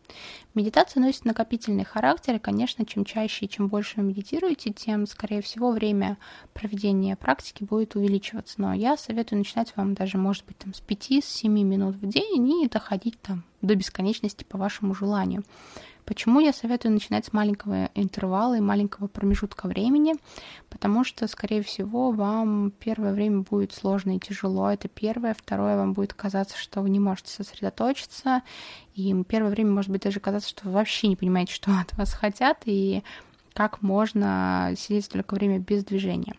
Медитация 0.55 1.01
носит 1.01 1.25
накопительный 1.25 1.85
характер, 1.85 2.37
и, 2.37 2.39
конечно, 2.39 2.85
чем 2.85 3.05
чаще 3.05 3.47
и 3.47 3.49
чем 3.49 3.69
больше 3.69 3.95
вы 3.97 4.03
медитируете, 4.05 4.71
тем, 4.73 5.07
скорее 5.07 5.43
всего, 5.43 5.71
время 5.71 6.19
проведения 6.53 7.17
практики 7.17 7.65
будет 7.65 7.97
увеличиваться. 7.97 8.61
Но 8.61 8.75
я 8.75 8.97
советую 8.97 9.39
начинать 9.39 9.73
вам 9.77 9.95
даже, 9.95 10.19
может 10.19 10.45
быть, 10.45 10.59
там 10.59 10.75
с 10.75 10.83
5-7 10.83 11.49
минут 11.49 11.97
в 11.97 12.07
день 12.07 12.63
и 12.63 12.69
доходить 12.69 13.21
там 13.23 13.45
до 13.63 13.75
бесконечности 13.75 14.45
по 14.45 14.59
вашему 14.59 14.95
желанию. 14.95 15.43
Почему 16.05 16.41
я 16.41 16.53
советую 16.53 16.93
начинать 16.93 17.27
с 17.27 17.33
маленького 17.33 17.89
интервала 17.95 18.57
и 18.57 18.61
маленького 18.61 19.07
промежутка 19.07 19.69
времени? 19.69 20.15
Потому 20.69 21.05
что, 21.05 21.29
скорее 21.29 21.63
всего, 21.63 22.11
вам 22.11 22.73
первое 22.73 23.13
время 23.13 23.43
будет 23.43 23.73
сложно 23.73 24.17
и 24.17 24.19
тяжело. 24.19 24.71
Это 24.71 24.89
первое. 24.89 25.35
Второе, 25.35 25.77
вам 25.77 25.93
будет 25.93 26.13
казаться, 26.13 26.59
что 26.59 26.83
вы 26.83 26.91
не 26.91 26.99
можете 26.99 27.31
сосредоточиться. 27.31 28.43
И 28.95 29.15
первое 29.29 29.51
время, 29.51 29.71
может 29.71 29.91
быть, 29.91 30.03
даже 30.03 30.19
казаться, 30.19 30.49
что 30.49 30.67
вы 30.67 30.73
вообще 30.73 31.07
не 31.07 31.17
понимаете, 31.17 31.53
что 31.55 31.71
от 31.79 31.97
вас 31.97 32.13
хотят, 32.13 32.63
и 32.65 33.03
как 33.55 33.83
можно 33.83 34.75
сидеть 34.77 35.05
столько 35.05 35.35
времени 35.35 35.59
без 35.59 35.85
движения. 35.85 36.35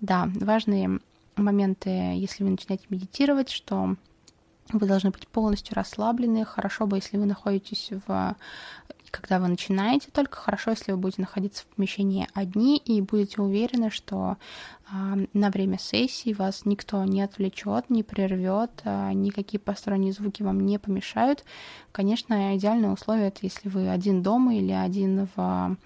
Да, 0.00 0.28
важные 0.34 1.00
моменты, 1.36 1.88
если 1.90 2.44
вы 2.44 2.50
начинаете 2.50 2.84
медитировать, 2.90 3.48
что 3.48 3.96
вы 4.72 4.86
должны 4.86 5.10
быть 5.10 5.26
полностью 5.28 5.74
расслаблены. 5.74 6.44
Хорошо 6.44 6.86
бы, 6.86 6.98
если 6.98 7.16
вы 7.16 7.26
находитесь 7.26 7.90
в 8.06 8.36
когда 9.10 9.38
вы 9.38 9.48
начинаете, 9.48 10.10
только 10.12 10.36
хорошо, 10.36 10.70
если 10.70 10.92
вы 10.92 10.98
будете 10.98 11.22
находиться 11.22 11.64
в 11.64 11.66
помещении 11.74 12.28
одни 12.34 12.76
и 12.76 13.00
будете 13.00 13.40
уверены, 13.40 13.90
что 13.90 14.36
э, 14.90 15.26
на 15.32 15.50
время 15.50 15.78
сессии 15.78 16.32
вас 16.32 16.64
никто 16.64 17.04
не 17.04 17.22
отвлечет, 17.22 17.90
не 17.90 18.02
прервет, 18.02 18.70
э, 18.84 19.12
никакие 19.12 19.60
посторонние 19.60 20.12
звуки 20.12 20.42
вам 20.42 20.60
не 20.60 20.78
помешают. 20.78 21.44
Конечно, 21.92 22.56
идеальное 22.56 22.90
условие 22.90 23.28
это 23.28 23.40
если 23.42 23.68
вы 23.68 23.88
один 23.88 24.22
дома 24.22 24.54
или 24.54 24.72
один 24.72 25.28
в 25.34 25.76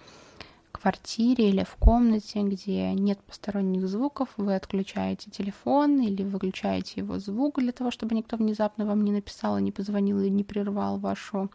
квартире 0.82 1.50
или 1.50 1.62
в 1.62 1.76
комнате, 1.76 2.42
где 2.42 2.92
нет 2.92 3.20
посторонних 3.20 3.86
звуков, 3.86 4.30
вы 4.36 4.56
отключаете 4.56 5.30
телефон 5.30 6.00
или 6.00 6.24
выключаете 6.24 6.94
его 6.96 7.20
звук 7.20 7.60
для 7.60 7.70
того, 7.70 7.92
чтобы 7.92 8.16
никто 8.16 8.36
внезапно 8.36 8.84
вам 8.84 9.04
не 9.04 9.12
написал, 9.12 9.58
не 9.58 9.70
позвонил 9.70 10.20
и 10.20 10.30
не 10.30 10.42
прервал 10.42 10.98
вашу 10.98 11.50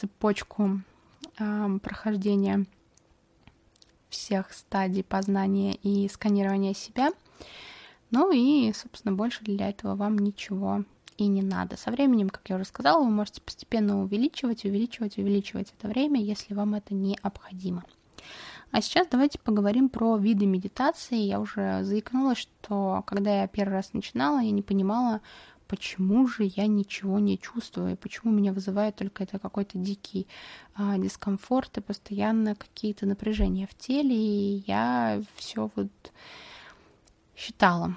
цепочку 0.00 0.80
э, 1.38 1.78
прохождения 1.82 2.64
всех 4.08 4.52
стадий 4.52 5.04
познания 5.04 5.74
и 5.74 6.08
сканирования 6.08 6.74
себя. 6.74 7.10
Ну 8.10 8.32
и, 8.32 8.72
собственно, 8.72 9.14
больше 9.14 9.44
для 9.44 9.68
этого 9.68 9.94
вам 9.94 10.18
ничего 10.18 10.84
и 11.16 11.26
не 11.26 11.42
надо. 11.42 11.76
Со 11.76 11.90
временем, 11.90 12.30
как 12.30 12.48
я 12.48 12.56
уже 12.56 12.64
сказала, 12.64 13.04
вы 13.04 13.10
можете 13.10 13.42
постепенно 13.42 14.02
увеличивать, 14.02 14.64
увеличивать, 14.64 15.18
увеличивать 15.18 15.72
это 15.78 15.86
время, 15.86 16.20
если 16.20 16.54
вам 16.54 16.74
это 16.74 16.94
необходимо. 16.94 17.84
А 18.72 18.80
сейчас 18.80 19.06
давайте 19.10 19.38
поговорим 19.38 19.88
про 19.88 20.16
виды 20.16 20.46
медитации. 20.46 21.16
Я 21.16 21.40
уже 21.40 21.84
заикнулась, 21.84 22.38
что 22.38 23.04
когда 23.06 23.42
я 23.42 23.48
первый 23.48 23.74
раз 23.74 23.92
начинала, 23.92 24.40
я 24.40 24.50
не 24.50 24.62
понимала, 24.62 25.20
почему 25.70 26.26
же 26.26 26.42
я 26.56 26.66
ничего 26.66 27.20
не 27.20 27.38
чувствую, 27.38 27.96
почему 27.96 28.32
меня 28.32 28.52
вызывает 28.52 28.96
только 28.96 29.22
это 29.22 29.38
какой-то 29.38 29.78
дикий 29.78 30.26
а, 30.74 30.98
дискомфорт 30.98 31.78
и 31.78 31.80
постоянно 31.80 32.56
какие-то 32.56 33.06
напряжения 33.06 33.68
в 33.68 33.76
теле, 33.76 34.16
и 34.16 34.64
я 34.66 35.22
все 35.36 35.70
вот 35.76 35.92
считала. 37.36 37.96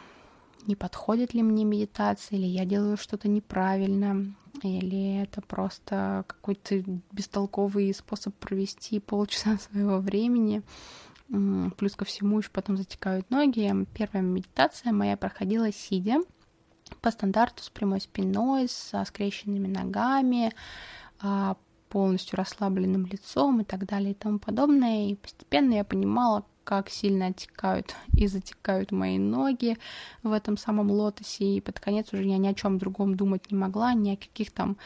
не 0.67 0.75
подходит 0.75 1.33
ли 1.33 1.41
мне 1.41 1.65
медитация, 1.65 2.37
или 2.37 2.45
я 2.45 2.63
делаю 2.63 2.95
что-то 2.95 3.27
неправильно, 3.27 4.35
или 4.61 5.23
это 5.23 5.41
просто 5.41 6.25
какой-то 6.27 6.83
бестолковый 7.11 7.91
способ 7.95 8.35
провести 8.35 8.99
полчаса 8.99 9.57
своего 9.71 9.97
времени. 9.97 10.61
Плюс 11.77 11.95
ко 11.95 12.05
всему 12.05 12.37
еще 12.37 12.51
потом 12.51 12.77
затекают 12.77 13.31
ноги. 13.31 13.73
Первая 13.95 14.21
медитация 14.21 14.93
моя 14.93 15.17
проходила 15.17 15.71
сидя 15.71 16.19
по 17.03 17.11
стандарту 17.11 17.61
с 17.61 17.69
прямой 17.69 17.99
спиной, 17.99 18.67
со 18.69 19.03
скрещенными 19.05 19.67
ногами, 19.67 20.53
а, 21.21 21.57
полностью 21.89 22.37
расслабленным 22.37 23.05
лицом 23.05 23.61
и 23.61 23.65
так 23.65 23.85
далее 23.85 24.11
и 24.11 24.15
тому 24.15 24.39
подобное. 24.39 25.09
И 25.09 25.15
постепенно 25.15 25.73
я 25.73 25.83
понимала, 25.83 26.45
как 26.63 26.89
сильно 26.89 27.27
отекают 27.27 27.93
и 28.17 28.25
затекают 28.27 28.91
мои 28.91 29.19
ноги 29.19 29.77
в 30.23 30.31
этом 30.31 30.57
самом 30.57 30.89
лотосе. 30.89 31.57
И 31.57 31.61
под 31.61 31.81
конец 31.81 32.13
уже 32.13 32.23
я 32.23 32.37
ни 32.37 32.47
о 32.47 32.53
чем 32.53 32.77
другом 32.77 33.15
думать 33.15 33.51
не 33.51 33.57
могла, 33.57 33.93
ни 33.93 34.11
о 34.11 34.17
каких 34.17 34.51
там 34.51 34.77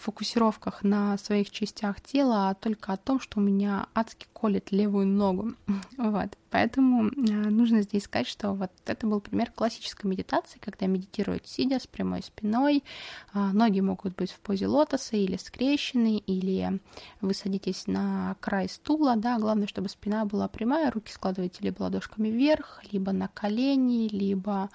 фокусировках 0.00 0.84
на 0.84 1.18
своих 1.18 1.50
частях 1.50 2.00
тела, 2.00 2.50
а 2.50 2.54
только 2.54 2.92
о 2.92 2.96
том, 2.96 3.18
что 3.18 3.40
у 3.40 3.42
меня 3.42 3.86
адски 3.94 4.26
колет 4.32 4.70
левую 4.70 5.06
ногу. 5.06 5.54
Вот. 5.96 6.36
Поэтому 6.50 7.06
а, 7.06 7.10
нужно 7.50 7.82
здесь 7.82 8.04
сказать, 8.04 8.28
что 8.28 8.52
вот 8.52 8.70
это 8.86 9.06
был 9.06 9.20
пример 9.20 9.50
классической 9.50 10.06
медитации, 10.06 10.58
когда 10.60 10.86
медитируют 10.86 11.48
сидя 11.48 11.80
с 11.80 11.86
прямой 11.86 12.22
спиной. 12.22 12.84
А, 13.32 13.52
ноги 13.52 13.80
могут 13.80 14.14
быть 14.14 14.30
в 14.30 14.38
позе 14.38 14.66
лотоса 14.66 15.16
или 15.16 15.36
скрещены, 15.36 16.18
или 16.18 16.80
вы 17.20 17.34
садитесь 17.34 17.86
на 17.86 18.36
край 18.40 18.68
стула, 18.68 19.16
да, 19.16 19.38
главное, 19.38 19.66
чтобы 19.66 19.88
спина 19.88 20.24
была 20.24 20.46
прямая, 20.46 20.90
руки 20.90 21.12
складываете 21.12 21.58
либо 21.62 21.82
ладошками 21.82 22.28
вверх, 22.28 22.82
либо 22.92 23.12
на 23.12 23.28
колени, 23.28 24.08
либо 24.08 24.70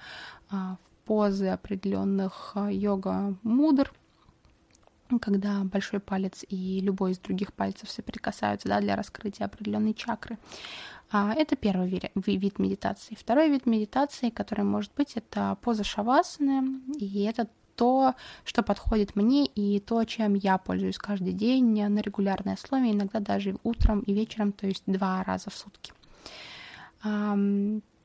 в 0.50 0.78
позы 1.06 1.46
определенных 1.48 2.56
йога-мудр, 2.68 3.92
когда 5.18 5.64
большой 5.64 6.00
палец 6.00 6.44
и 6.48 6.80
любой 6.80 7.12
из 7.12 7.18
других 7.18 7.52
пальцев 7.52 7.90
соприкасаются 7.90 8.68
да, 8.68 8.80
для 8.80 8.96
раскрытия 8.96 9.46
определенной 9.46 9.94
чакры. 9.94 10.38
А, 11.10 11.34
это 11.34 11.56
первый 11.56 11.88
вид 12.14 12.58
медитации. 12.58 13.16
Второй 13.16 13.48
вид 13.48 13.66
медитации, 13.66 14.30
который 14.30 14.64
может 14.64 14.92
быть, 14.94 15.16
это 15.16 15.56
поза 15.60 15.82
шавасаны, 15.82 16.80
и 16.98 17.24
это 17.24 17.48
то, 17.74 18.14
что 18.44 18.62
подходит 18.62 19.16
мне, 19.16 19.46
и 19.46 19.80
то, 19.80 20.04
чем 20.04 20.34
я 20.34 20.58
пользуюсь 20.58 20.98
каждый 20.98 21.32
день 21.32 21.88
на 21.88 22.00
регулярной 22.00 22.54
основе, 22.54 22.92
иногда 22.92 23.20
даже 23.20 23.56
утром 23.64 24.00
и 24.00 24.12
вечером, 24.12 24.52
то 24.52 24.66
есть 24.66 24.82
два 24.86 25.24
раза 25.24 25.50
в 25.50 25.54
сутки. 25.54 25.92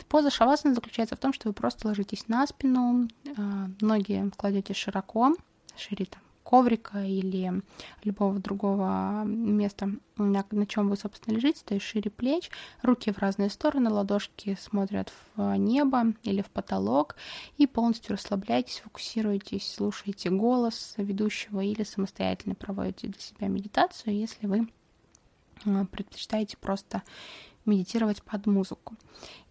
Поза 0.07 0.29
шавасаны 0.29 0.73
заключается 0.75 1.15
в 1.15 1.19
том, 1.19 1.33
что 1.33 1.49
вы 1.49 1.53
просто 1.53 1.87
ложитесь 1.87 2.27
на 2.27 2.47
спину, 2.47 3.07
а, 3.37 3.69
ноги 3.81 4.31
кладете 4.37 4.73
широко, 4.73 5.35
шире 5.75 6.05
там 6.05 6.21
коврика 6.55 7.03
или 7.03 7.61
любого 8.05 8.39
другого 8.39 9.23
места, 9.25 9.89
на, 10.15 10.45
на 10.51 10.65
чем 10.65 10.89
вы, 10.89 10.95
собственно, 10.95 11.35
лежите, 11.35 11.61
то 11.65 11.73
есть 11.73 11.85
шире 11.85 12.09
плеч, 12.09 12.49
руки 12.81 13.11
в 13.11 13.17
разные 13.17 13.49
стороны, 13.49 13.89
ладошки 13.89 14.57
смотрят 14.61 15.11
в 15.35 15.57
небо 15.57 16.13
или 16.23 16.41
в 16.41 16.49
потолок, 16.49 17.17
и 17.57 17.67
полностью 17.67 18.13
расслабляйтесь, 18.13 18.79
фокусируйтесь, 18.79 19.69
слушайте 19.69 20.29
голос 20.29 20.93
ведущего 20.95 21.59
или 21.59 21.83
самостоятельно 21.83 22.55
проводите 22.55 23.07
для 23.07 23.19
себя 23.19 23.49
медитацию, 23.49 24.15
если 24.15 24.47
вы 24.47 24.69
а, 25.65 25.83
предпочитаете 25.87 26.55
просто 26.55 27.03
медитировать 27.65 28.23
под 28.23 28.45
музыку. 28.45 28.95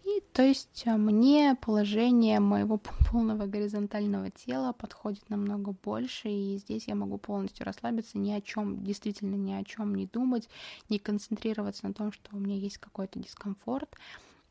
И 0.05 0.21
то 0.33 0.43
есть 0.43 0.83
э, 0.85 0.95
мне 0.97 1.55
положение 1.59 2.39
моего 2.39 2.77
полного 3.11 3.47
горизонтального 3.47 4.29
тела 4.29 4.71
подходит 4.71 5.27
намного 5.29 5.71
больше, 5.71 6.29
и 6.29 6.57
здесь 6.57 6.87
я 6.87 6.93
могу 6.93 7.17
полностью 7.17 7.65
расслабиться, 7.65 8.19
ни 8.19 8.31
о 8.31 8.39
чем, 8.39 8.83
действительно 8.83 9.35
ни 9.35 9.53
о 9.53 9.63
чем 9.63 9.95
не 9.95 10.05
думать, 10.05 10.47
не 10.89 10.99
концентрироваться 10.99 11.87
на 11.87 11.93
том, 11.93 12.11
что 12.11 12.35
у 12.35 12.39
меня 12.39 12.55
есть 12.55 12.77
какой-то 12.77 13.17
дискомфорт. 13.17 13.89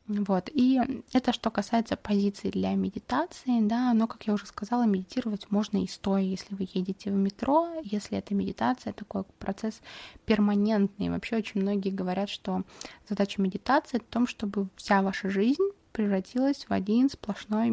Вот, 0.07 0.51
и 0.53 0.79
это 1.13 1.33
что 1.33 1.49
касается 1.49 1.95
позиции 1.97 2.51
для 2.51 2.75
медитации, 2.75 3.61
да, 3.61 3.91
но, 3.93 4.05
как 4.05 4.27
я 4.27 4.33
уже 4.33 4.45
сказала, 4.45 4.85
медитировать 4.85 5.49
можно 5.49 5.83
и 5.83 5.87
стоя, 5.87 6.21
если 6.21 6.53
вы 6.53 6.67
едете 6.73 7.09
в 7.09 7.15
метро, 7.15 7.69
если 7.81 8.19
это 8.19 8.35
медитация, 8.35 8.93
такой 8.93 9.23
процесс 9.39 9.81
перманентный. 10.25 11.09
Вообще 11.09 11.37
очень 11.37 11.61
многие 11.61 11.89
говорят, 11.89 12.29
что 12.29 12.61
задача 13.09 13.41
медитации 13.41 13.97
в 13.97 14.03
том, 14.03 14.27
чтобы 14.27 14.67
вся 14.75 15.01
ваша 15.01 15.31
жизнь 15.31 15.63
превратилась 15.91 16.65
в 16.69 16.71
один 16.71 17.09
сплошной 17.09 17.71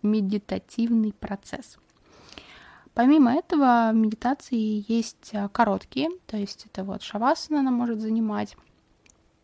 медитативный 0.00 1.12
процесс. 1.12 1.76
Помимо 2.94 3.34
этого, 3.34 3.92
медитации 3.92 4.82
есть 4.90 5.32
короткие, 5.52 6.08
то 6.26 6.38
есть 6.38 6.64
это 6.64 6.84
вот 6.84 7.02
шавасана 7.02 7.60
она 7.60 7.70
может 7.70 8.00
занимать 8.00 8.56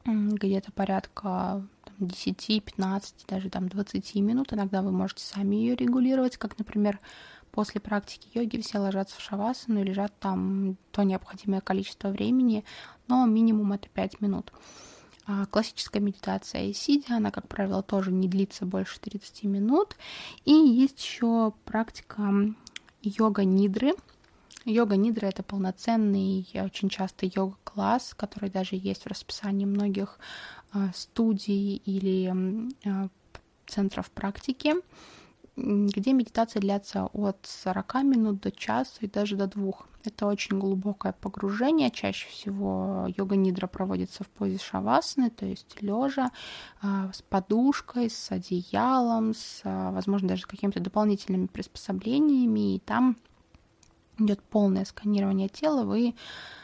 где-то 0.07 0.73
порядка 0.73 1.63
10, 2.01 2.65
15, 2.65 3.27
даже 3.29 3.51
там 3.51 3.69
20 3.69 4.15
минут. 4.17 4.53
Иногда 4.53 4.83
вы 4.83 4.91
можете 4.91 5.25
сами 5.25 5.57
ее 5.57 5.77
регулировать, 5.77 6.37
как, 6.37 6.59
например, 6.59 6.99
после 7.51 7.81
практики 7.81 8.29
йоги 8.33 8.61
все 8.61 8.79
ложатся 8.79 9.17
в 9.17 9.21
шавасану 9.21 9.81
и 9.81 9.85
лежат 9.85 10.13
там 10.19 10.77
то 10.93 11.03
необходимое 11.03 11.61
количество 11.61 12.09
времени, 12.09 12.65
но 13.09 13.27
минимум 13.27 13.73
это 13.73 13.89
5 13.89 14.21
минут. 14.21 14.53
А 15.27 15.47
классическая 15.47 16.01
медитация 16.01 16.73
сидя, 16.73 17.17
она, 17.17 17.31
как 17.31 17.47
правило, 17.47 17.83
тоже 17.83 18.11
не 18.11 18.29
длится 18.29 18.67
больше 18.67 18.99
30 19.01 19.45
минут. 19.45 19.97
И 20.45 20.53
есть 20.53 21.01
еще 21.01 21.53
практика 21.65 22.55
йога 23.03 23.45
нидры. 23.45 23.93
Йога 24.67 24.97
нидра 24.97 25.27
это 25.27 25.43
полноценный, 25.43 26.47
очень 26.55 26.91
часто 26.91 27.25
йога-класс, 27.25 28.15
который 28.15 28.51
даже 28.51 28.77
есть 28.77 29.05
в 29.05 29.07
расписании 29.07 29.65
многих 29.65 30.19
студий 30.95 31.83
или 31.85 32.33
а, 32.87 33.09
центров 33.67 34.11
практики, 34.11 34.75
где 35.57 36.13
медитация 36.13 36.61
длится 36.61 37.07
от 37.07 37.39
40 37.43 37.95
минут 38.05 38.41
до 38.41 38.51
часа 38.51 38.99
и 39.01 39.07
даже 39.07 39.37
до 39.37 39.47
двух. 39.47 39.87
Это 40.03 40.27
очень 40.27 40.59
глубокое 40.59 41.13
погружение. 41.13 41.91
Чаще 41.91 42.27
всего 42.29 43.07
йога-нидра 43.15 43.67
проводится 43.67 44.25
в 44.25 44.29
позе 44.29 44.59
шавасаны, 44.59 45.29
то 45.29 45.45
есть 45.45 45.83
лежа, 45.83 46.31
а, 46.81 47.13
с 47.13 47.21
подушкой, 47.21 48.09
с 48.09 48.31
одеялом, 48.31 49.35
с, 49.35 49.61
возможно, 49.65 50.29
даже 50.29 50.47
какими-то 50.47 50.81
дополнительными 50.81 51.47
приспособлениями. 51.47 52.77
И 52.77 52.79
там 52.79 53.17
идет 54.19 54.43
полное 54.43 54.85
сканирование 54.85 55.49
тела. 55.49 55.85
Вы 55.85 56.15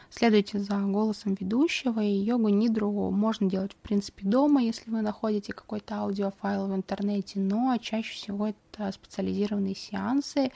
Следуйте 0.09 0.59
за 0.59 0.77
голосом 0.79 1.35
ведущего, 1.39 1.99
и 1.99 2.09
йогу 2.09 2.49
нидру 2.49 3.11
можно 3.11 3.49
делать, 3.49 3.73
в 3.73 3.75
принципе, 3.75 4.25
дома, 4.25 4.63
если 4.63 4.89
вы 4.89 5.01
находите 5.01 5.53
какой-то 5.53 5.95
аудиофайл 5.95 6.67
в 6.67 6.75
интернете, 6.75 7.39
но 7.39 7.75
чаще 7.77 8.13
всего 8.13 8.47
это 8.47 8.91
специализированные 8.91 9.75
сеансы. 9.75 10.51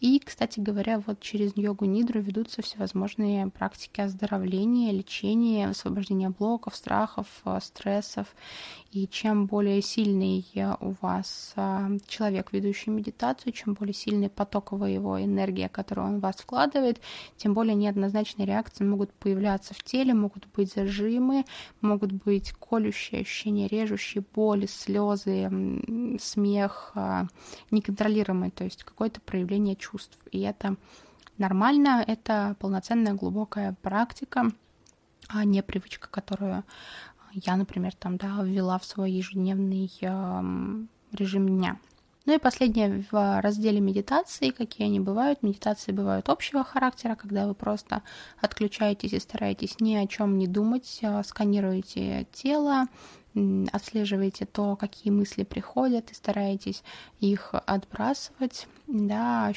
И, 0.00 0.18
кстати 0.20 0.60
говоря, 0.60 1.02
вот 1.06 1.20
через 1.20 1.56
йогу 1.56 1.84
нидру 1.84 2.20
ведутся 2.20 2.62
всевозможные 2.62 3.48
практики 3.48 4.00
оздоровления, 4.00 4.92
лечения, 4.92 5.68
освобождения 5.68 6.30
блоков, 6.30 6.74
страхов, 6.76 7.26
э, 7.44 7.58
стрессов. 7.62 8.34
И 8.92 9.08
чем 9.08 9.46
более 9.46 9.82
сильный 9.82 10.46
у 10.80 10.94
вас 11.00 11.52
э, 11.56 11.98
человек, 12.06 12.52
ведущий 12.52 12.90
медитацию, 12.90 13.52
чем 13.52 13.74
более 13.74 13.94
сильный 13.94 14.30
потоковая 14.30 14.90
его 14.90 15.22
энергия, 15.22 15.68
которую 15.68 16.06
он 16.06 16.18
в 16.18 16.20
вас 16.20 16.36
вкладывает, 16.36 17.00
тем 17.36 17.54
более 17.54 17.74
неоднозначные 17.74 18.46
реакции 18.46 18.84
могут 18.94 19.12
появляться 19.12 19.74
в 19.74 19.82
теле, 19.82 20.14
могут 20.14 20.46
быть 20.54 20.72
зажимы, 20.72 21.44
могут 21.80 22.12
быть 22.12 22.52
колющие 22.52 23.22
ощущения, 23.22 23.66
режущие 23.66 24.22
боли, 24.34 24.66
слезы, 24.66 25.50
смех, 26.20 26.92
а, 26.94 27.26
неконтролируемый, 27.72 28.52
то 28.52 28.62
есть 28.62 28.84
какое-то 28.84 29.20
проявление 29.20 29.74
чувств. 29.74 30.16
И 30.30 30.40
это 30.42 30.76
нормально, 31.38 32.04
это 32.06 32.54
полноценная 32.60 33.14
глубокая 33.14 33.76
практика, 33.82 34.52
а 35.26 35.44
не 35.44 35.60
привычка, 35.64 36.08
которую 36.08 36.62
я, 37.32 37.56
например, 37.56 37.96
там, 37.96 38.16
да, 38.16 38.42
ввела 38.44 38.78
в 38.78 38.84
свой 38.84 39.10
ежедневный 39.10 39.90
режим 41.10 41.48
дня. 41.48 41.80
Ну 42.26 42.34
и 42.34 42.38
последнее 42.38 43.04
в 43.10 43.40
разделе 43.42 43.80
медитации, 43.80 44.48
какие 44.48 44.86
они 44.86 44.98
бывают. 44.98 45.42
Медитации 45.42 45.92
бывают 45.92 46.30
общего 46.30 46.64
характера, 46.64 47.16
когда 47.16 47.46
вы 47.46 47.54
просто 47.54 48.02
отключаетесь 48.40 49.12
и 49.12 49.18
стараетесь 49.18 49.78
ни 49.78 49.94
о 49.94 50.06
чем 50.06 50.38
не 50.38 50.46
думать, 50.46 51.00
а, 51.02 51.22
сканируете 51.22 52.26
тело, 52.32 52.86
отслеживаете 53.72 54.46
то, 54.46 54.74
какие 54.76 55.12
мысли 55.12 55.42
приходят, 55.44 56.10
и 56.10 56.14
стараетесь 56.14 56.82
их 57.20 57.50
отбрасывать, 57.52 58.68
да, 58.86 59.52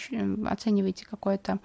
оцениваете 0.45 1.05
какое-то 1.05 1.59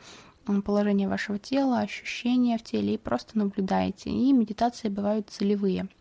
положение 0.64 1.08
вашего 1.08 1.38
тела, 1.38 1.80
ощущения 1.80 2.58
в 2.58 2.62
теле 2.62 2.94
и 2.94 2.98
просто 2.98 3.38
наблюдаете. 3.38 4.10
И 4.10 4.32
медитации 4.32 4.88
бывают 4.88 5.30
целевые– 5.30 5.88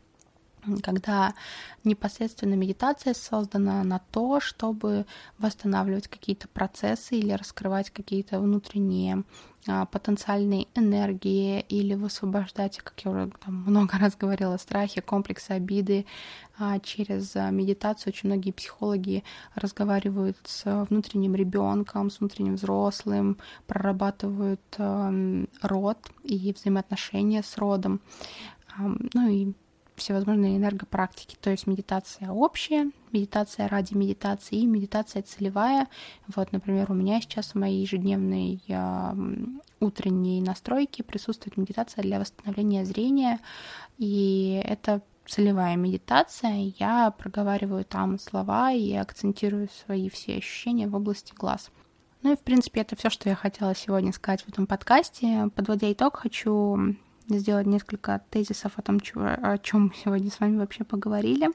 когда 0.83 1.33
непосредственно 1.83 2.53
медитация 2.53 3.13
создана 3.13 3.83
на 3.83 3.99
то, 4.11 4.39
чтобы 4.39 5.05
восстанавливать 5.37 6.07
какие-то 6.07 6.47
процессы 6.47 7.17
или 7.17 7.31
раскрывать 7.31 7.89
какие-то 7.89 8.39
внутренние 8.39 9.23
а, 9.67 9.85
потенциальные 9.85 10.67
энергии 10.75 11.61
или 11.61 11.95
высвобождать, 11.95 12.79
как 12.79 12.99
я 13.03 13.11
уже 13.11 13.31
там, 13.43 13.63
много 13.65 13.97
раз 13.99 14.15
говорила, 14.15 14.57
страхи, 14.57 15.01
комплексы, 15.01 15.51
обиды. 15.51 16.05
А, 16.57 16.79
через 16.79 17.33
медитацию 17.35 18.13
очень 18.13 18.29
многие 18.29 18.51
психологи 18.51 19.23
разговаривают 19.55 20.37
с 20.43 20.85
внутренним 20.89 21.35
ребенком, 21.35 22.11
с 22.11 22.19
внутренним 22.19 22.55
взрослым, 22.55 23.37
прорабатывают 23.65 24.61
род 24.77 25.97
и 26.23 26.53
взаимоотношения 26.53 27.41
с 27.41 27.57
родом. 27.57 27.99
Ну 28.77 29.27
и 29.27 29.53
всевозможные 30.01 30.57
энергопрактики, 30.57 31.37
то 31.39 31.49
есть 31.49 31.67
медитация 31.67 32.29
общая, 32.29 32.91
медитация 33.11 33.67
ради 33.67 33.93
медитации 33.93 34.57
и 34.57 34.65
медитация 34.65 35.21
целевая. 35.21 35.87
Вот, 36.27 36.51
например, 36.51 36.91
у 36.91 36.93
меня 36.93 37.21
сейчас 37.21 37.51
в 37.51 37.55
моей 37.55 37.81
ежедневной 37.81 38.61
э, 38.67 39.13
утренней 39.79 40.41
настройке 40.41 41.03
присутствует 41.03 41.57
медитация 41.57 42.01
для 42.01 42.19
восстановления 42.19 42.85
зрения, 42.85 43.39
и 43.97 44.61
это 44.65 45.01
целевая 45.25 45.75
медитация. 45.77 46.73
Я 46.77 47.11
проговариваю 47.11 47.85
там 47.85 48.19
слова 48.19 48.71
и 48.71 48.93
акцентирую 48.93 49.69
свои 49.69 50.09
все 50.09 50.37
ощущения 50.37 50.87
в 50.87 50.95
области 50.95 51.33
глаз. 51.33 51.71
Ну 52.23 52.33
и, 52.33 52.35
в 52.35 52.41
принципе, 52.41 52.81
это 52.81 52.95
все, 52.95 53.09
что 53.09 53.29
я 53.29 53.35
хотела 53.35 53.73
сегодня 53.73 54.13
сказать 54.13 54.43
в 54.43 54.49
этом 54.49 54.67
подкасте. 54.67 55.49
Подводя 55.55 55.91
итог, 55.91 56.17
хочу 56.17 56.95
сделать 57.27 57.67
несколько 57.67 58.21
тезисов 58.29 58.73
о 58.77 58.81
том, 58.81 58.99
о 59.15 59.57
чем 59.57 59.93
сегодня 60.03 60.29
с 60.31 60.39
вами 60.39 60.57
вообще 60.57 60.83
поговорили. 60.83 61.49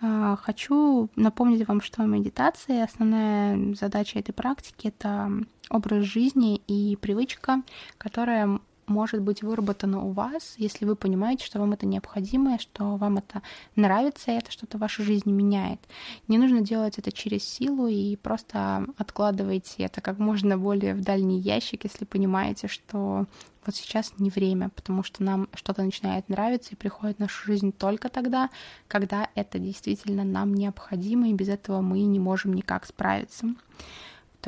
А, 0.00 0.36
хочу 0.36 1.10
напомнить 1.16 1.66
вам, 1.66 1.80
что 1.80 2.02
медитация, 2.04 2.84
основная 2.84 3.74
задача 3.74 4.18
этой 4.18 4.32
практики— 4.32 4.88
это 4.98 5.30
образ 5.70 6.04
жизни 6.04 6.56
и 6.66 6.96
привычка, 6.96 7.62
которая 7.98 8.60
может 8.88 9.20
быть 9.22 9.42
выработано 9.42 10.04
у 10.04 10.12
вас, 10.12 10.54
если 10.56 10.84
вы 10.84 10.96
понимаете, 10.96 11.44
что 11.44 11.58
вам 11.58 11.72
это 11.72 11.86
необходимо, 11.86 12.58
что 12.58 12.96
вам 12.96 13.18
это 13.18 13.42
нравится, 13.76 14.30
и 14.30 14.34
это 14.34 14.50
что-то 14.50 14.78
в 14.78 14.80
вашей 14.80 15.04
жизни 15.04 15.32
меняет. 15.32 15.80
Не 16.26 16.38
нужно 16.38 16.60
делать 16.60 16.98
это 16.98 17.12
через 17.12 17.44
силу 17.44 17.86
и 17.86 18.16
просто 18.16 18.86
откладывайте 18.96 19.84
это 19.84 20.00
как 20.00 20.18
можно 20.18 20.58
более 20.58 20.94
в 20.94 21.02
дальний 21.02 21.40
ящик, 21.40 21.84
если 21.84 22.04
понимаете, 22.04 22.68
что 22.68 23.26
вот 23.66 23.76
сейчас 23.76 24.14
не 24.18 24.30
время, 24.30 24.70
потому 24.70 25.02
что 25.02 25.22
нам 25.22 25.48
что-то 25.54 25.82
начинает 25.82 26.28
нравиться 26.30 26.70
и 26.72 26.76
приходит 26.76 27.18
в 27.18 27.20
нашу 27.20 27.46
жизнь 27.46 27.72
только 27.72 28.08
тогда, 28.08 28.48
когда 28.86 29.28
это 29.34 29.58
действительно 29.58 30.24
нам 30.24 30.54
необходимо, 30.54 31.28
и 31.28 31.34
без 31.34 31.48
этого 31.48 31.82
мы 31.82 32.00
не 32.00 32.18
можем 32.18 32.54
никак 32.54 32.86
справиться. 32.86 33.54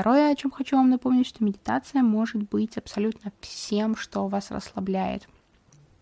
Второе, 0.00 0.32
о 0.32 0.34
чем 0.34 0.50
хочу 0.50 0.76
вам 0.76 0.88
напомнить, 0.88 1.26
что 1.26 1.44
медитация 1.44 2.00
может 2.00 2.48
быть 2.48 2.78
абсолютно 2.78 3.32
всем, 3.42 3.94
что 3.96 4.28
вас 4.28 4.50
расслабляет. 4.50 5.28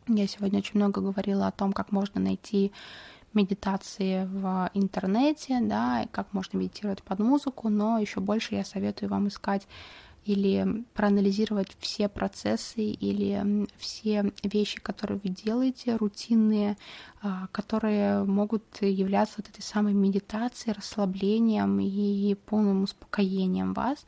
Я 0.06 0.28
сегодня 0.28 0.60
очень 0.60 0.76
много 0.76 1.00
говорила 1.00 1.48
о 1.48 1.50
том, 1.50 1.72
как 1.72 1.90
можно 1.90 2.20
найти 2.20 2.70
медитации 3.34 4.24
в 4.24 4.70
интернете, 4.72 5.58
да, 5.60 6.02
и 6.04 6.06
как 6.06 6.32
можно 6.32 6.58
медитировать 6.58 7.02
под 7.02 7.18
музыку, 7.18 7.70
но 7.70 7.98
еще 7.98 8.20
больше 8.20 8.54
я 8.54 8.64
советую 8.64 9.10
вам 9.10 9.26
искать 9.26 9.66
или 10.24 10.84
проанализировать 10.94 11.76
все 11.80 12.08
процессы 12.08 12.82
или 12.84 13.66
все 13.78 14.32
вещи, 14.44 14.78
которые 14.80 15.18
вы 15.24 15.30
делаете, 15.30 15.96
рутинные, 15.96 16.76
которые 17.52 18.24
могут 18.24 18.64
являться 18.80 19.36
вот 19.38 19.48
этой 19.48 19.62
самой 19.62 19.92
медитацией, 19.92 20.74
расслаблением 20.74 21.80
и 21.80 22.34
полным 22.46 22.84
успокоением 22.84 23.72
вас. 23.72 24.04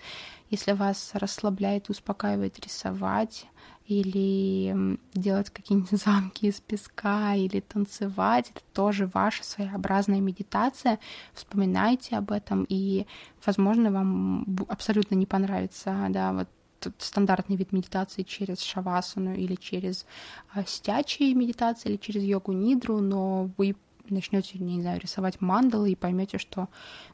Если 0.48 0.72
вас 0.72 1.10
расслабляет 1.14 1.90
успокаивает 1.90 2.58
рисовать, 2.60 3.46
или 3.90 4.98
делать 5.14 5.50
какие-нибудь 5.50 5.90
замки 6.04 6.46
из 6.46 6.60
песка, 6.60 7.34
или 7.34 7.58
танцевать. 7.60 8.50
Это 8.54 8.62
тоже 8.72 9.10
ваша 9.12 9.42
своеобразная 9.42 10.20
медитация. 10.20 11.00
Вспоминайте 11.34 12.16
об 12.16 12.30
этом, 12.30 12.64
и, 12.68 13.06
возможно, 13.44 13.90
вам 13.90 14.46
абсолютно 14.68 15.16
не 15.16 15.26
понравится, 15.26 16.06
да, 16.10 16.32
вот 16.32 16.48
стандартный 16.98 17.56
вид 17.56 17.72
медитации 17.72 18.22
через 18.22 18.60
шавасану 18.60 19.34
или 19.34 19.54
через 19.54 20.06
а, 20.52 20.64
сидячие 20.64 21.34
медитации 21.34 21.90
или 21.90 21.96
через 21.96 22.22
йогу 22.22 22.52
нидру, 22.52 23.00
но 23.00 23.50
вы 23.56 23.76
начнете, 24.08 24.58
не 24.58 24.82
знаю, 24.82 25.00
рисовать 25.00 25.40
мандалы 25.40 25.92
и 25.92 25.96
поймете, 25.96 26.38
что, 26.38 26.68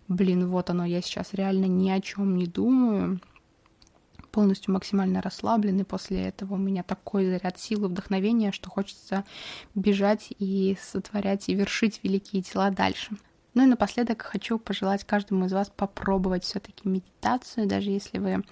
блин, 0.09 0.49
вот 0.49 0.71
оно, 0.71 0.85
я 0.85 1.03
сейчас 1.03 1.35
реально 1.35 1.67
ни 1.67 1.91
о 1.91 2.01
чем 2.01 2.37
не 2.37 2.47
думаю, 2.47 3.21
полностью 4.37 4.75
максимально 4.75 5.23
расслаблены. 5.23 5.85
После 5.85 6.29
этого 6.29 6.55
у 6.55 6.59
меня 6.59 6.83
такой 6.83 7.27
заряд 7.27 7.59
силы, 7.59 7.89
вдохновения, 7.89 8.53
что 8.53 8.69
хочется 8.69 9.25
бежать 9.75 10.29
и 10.39 10.77
сотворять 10.81 11.49
и 11.49 11.55
вершить 11.55 12.01
великие 12.03 12.43
дела 12.43 12.71
дальше. 12.71 13.17
Ну 13.55 13.63
и 13.63 13.67
напоследок 13.67 14.21
хочу 14.21 14.59
пожелать 14.59 15.05
каждому 15.05 15.47
из 15.47 15.53
вас 15.55 15.73
попробовать 15.75 16.45
все-таки 16.45 16.87
медитацию, 16.87 17.67
даже 17.67 17.91
если 17.91 18.19
вы 18.19 18.45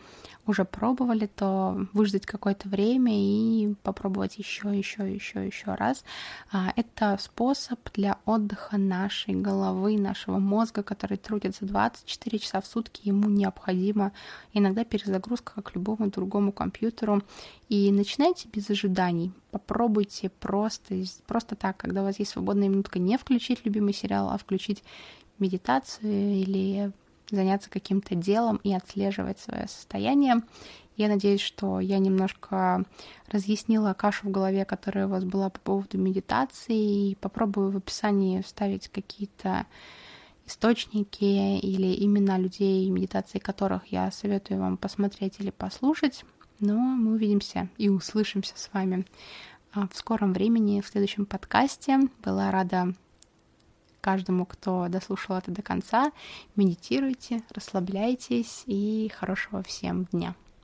уже 0.47 0.65
пробовали, 0.65 1.27
то 1.27 1.87
выждать 1.93 2.27
какое-то 2.27 2.69
время 2.69 3.13
и 3.15 3.75
попробовать 3.83 4.39
еще, 4.39 4.77
еще, 4.77 5.13
еще, 5.13 5.47
еще 5.47 5.75
раз. 5.75 6.05
А, 6.53 6.73
это 6.77 7.17
способ 7.21 7.79
для 7.95 8.19
отдыха 8.25 8.77
нашей 8.77 9.35
головы, 9.35 9.99
нашего 9.99 10.39
мозга, 10.39 10.83
который 10.83 11.17
трудится 11.17 11.65
24 11.65 12.39
часа 12.39 12.61
в 12.61 12.67
сутки. 12.67 13.09
Ему 13.09 13.29
необходима 13.29 14.13
иногда 14.53 14.85
перезагрузка, 14.85 15.53
как 15.55 15.75
любому 15.75 16.11
другому 16.11 16.53
компьютеру. 16.53 17.23
И 17.69 17.91
начинайте 17.91 18.49
без 18.53 18.69
ожиданий. 18.71 19.33
Попробуйте 19.51 20.29
просто, 20.29 21.05
просто 21.27 21.57
так, 21.57 21.77
когда 21.77 22.03
у 22.03 22.05
вас 22.05 22.19
есть 22.19 22.33
свободная 22.33 22.69
минутка, 22.69 22.99
не 22.99 23.17
включить 23.17 23.65
любимый 23.65 23.95
сериал, 23.95 24.31
а 24.31 24.39
включить 24.39 24.83
медитацию 25.39 26.35
или 26.35 26.93
заняться 27.31 27.71
каким-то 27.71 28.15
делом 28.15 28.61
и 28.65 28.73
отслеживать 28.75 29.39
свое 29.39 29.69
состояние. 29.69 30.43
Я 30.97 31.09
надеюсь, 31.09 31.41
что 31.41 31.81
я 31.81 31.99
немножко 31.99 32.85
разъяснила 33.29 33.95
кашу 33.95 34.29
в 34.29 34.31
голове, 34.31 34.65
которая 34.65 35.07
у 35.07 35.11
вас 35.11 35.25
была 35.25 35.51
по 35.51 35.59
поводу 35.59 35.99
медитации, 35.99 37.11
и 37.11 37.15
попробую 37.17 37.73
в 37.73 37.77
описании 37.77 38.43
вставить 38.43 38.89
какие-то 38.89 39.67
источники 40.47 41.25
или 41.25 42.05
имена 42.05 42.39
людей, 42.39 42.89
медитации 42.91 43.39
которых 43.39 43.87
я 43.87 44.11
советую 44.13 44.61
вам 44.61 44.77
посмотреть 44.77 45.41
или 45.41 45.51
послушать. 45.51 46.25
Но 46.61 46.77
мы 46.77 47.15
увидимся 47.15 47.69
и 47.77 47.89
услышимся 47.89 48.57
с 48.57 48.71
вами 48.73 49.05
а, 49.73 49.89
в 49.89 49.97
скором 49.97 50.33
времени 50.33 50.81
в 50.81 50.87
следующем 50.87 51.27
подкасте. 51.27 51.99
Была 52.23 52.53
рада 52.53 52.95
каждому, 54.05 54.45
кто 54.45 54.89
дослушал 54.89 55.39
это 55.39 55.51
до 55.51 55.63
конца. 55.63 56.13
Медитируйте, 56.57 57.43
расслабляйтесь 57.55 58.65
и 58.67 59.11
хорошего 59.19 59.63
всем 59.63 60.05
дня. 60.13 60.35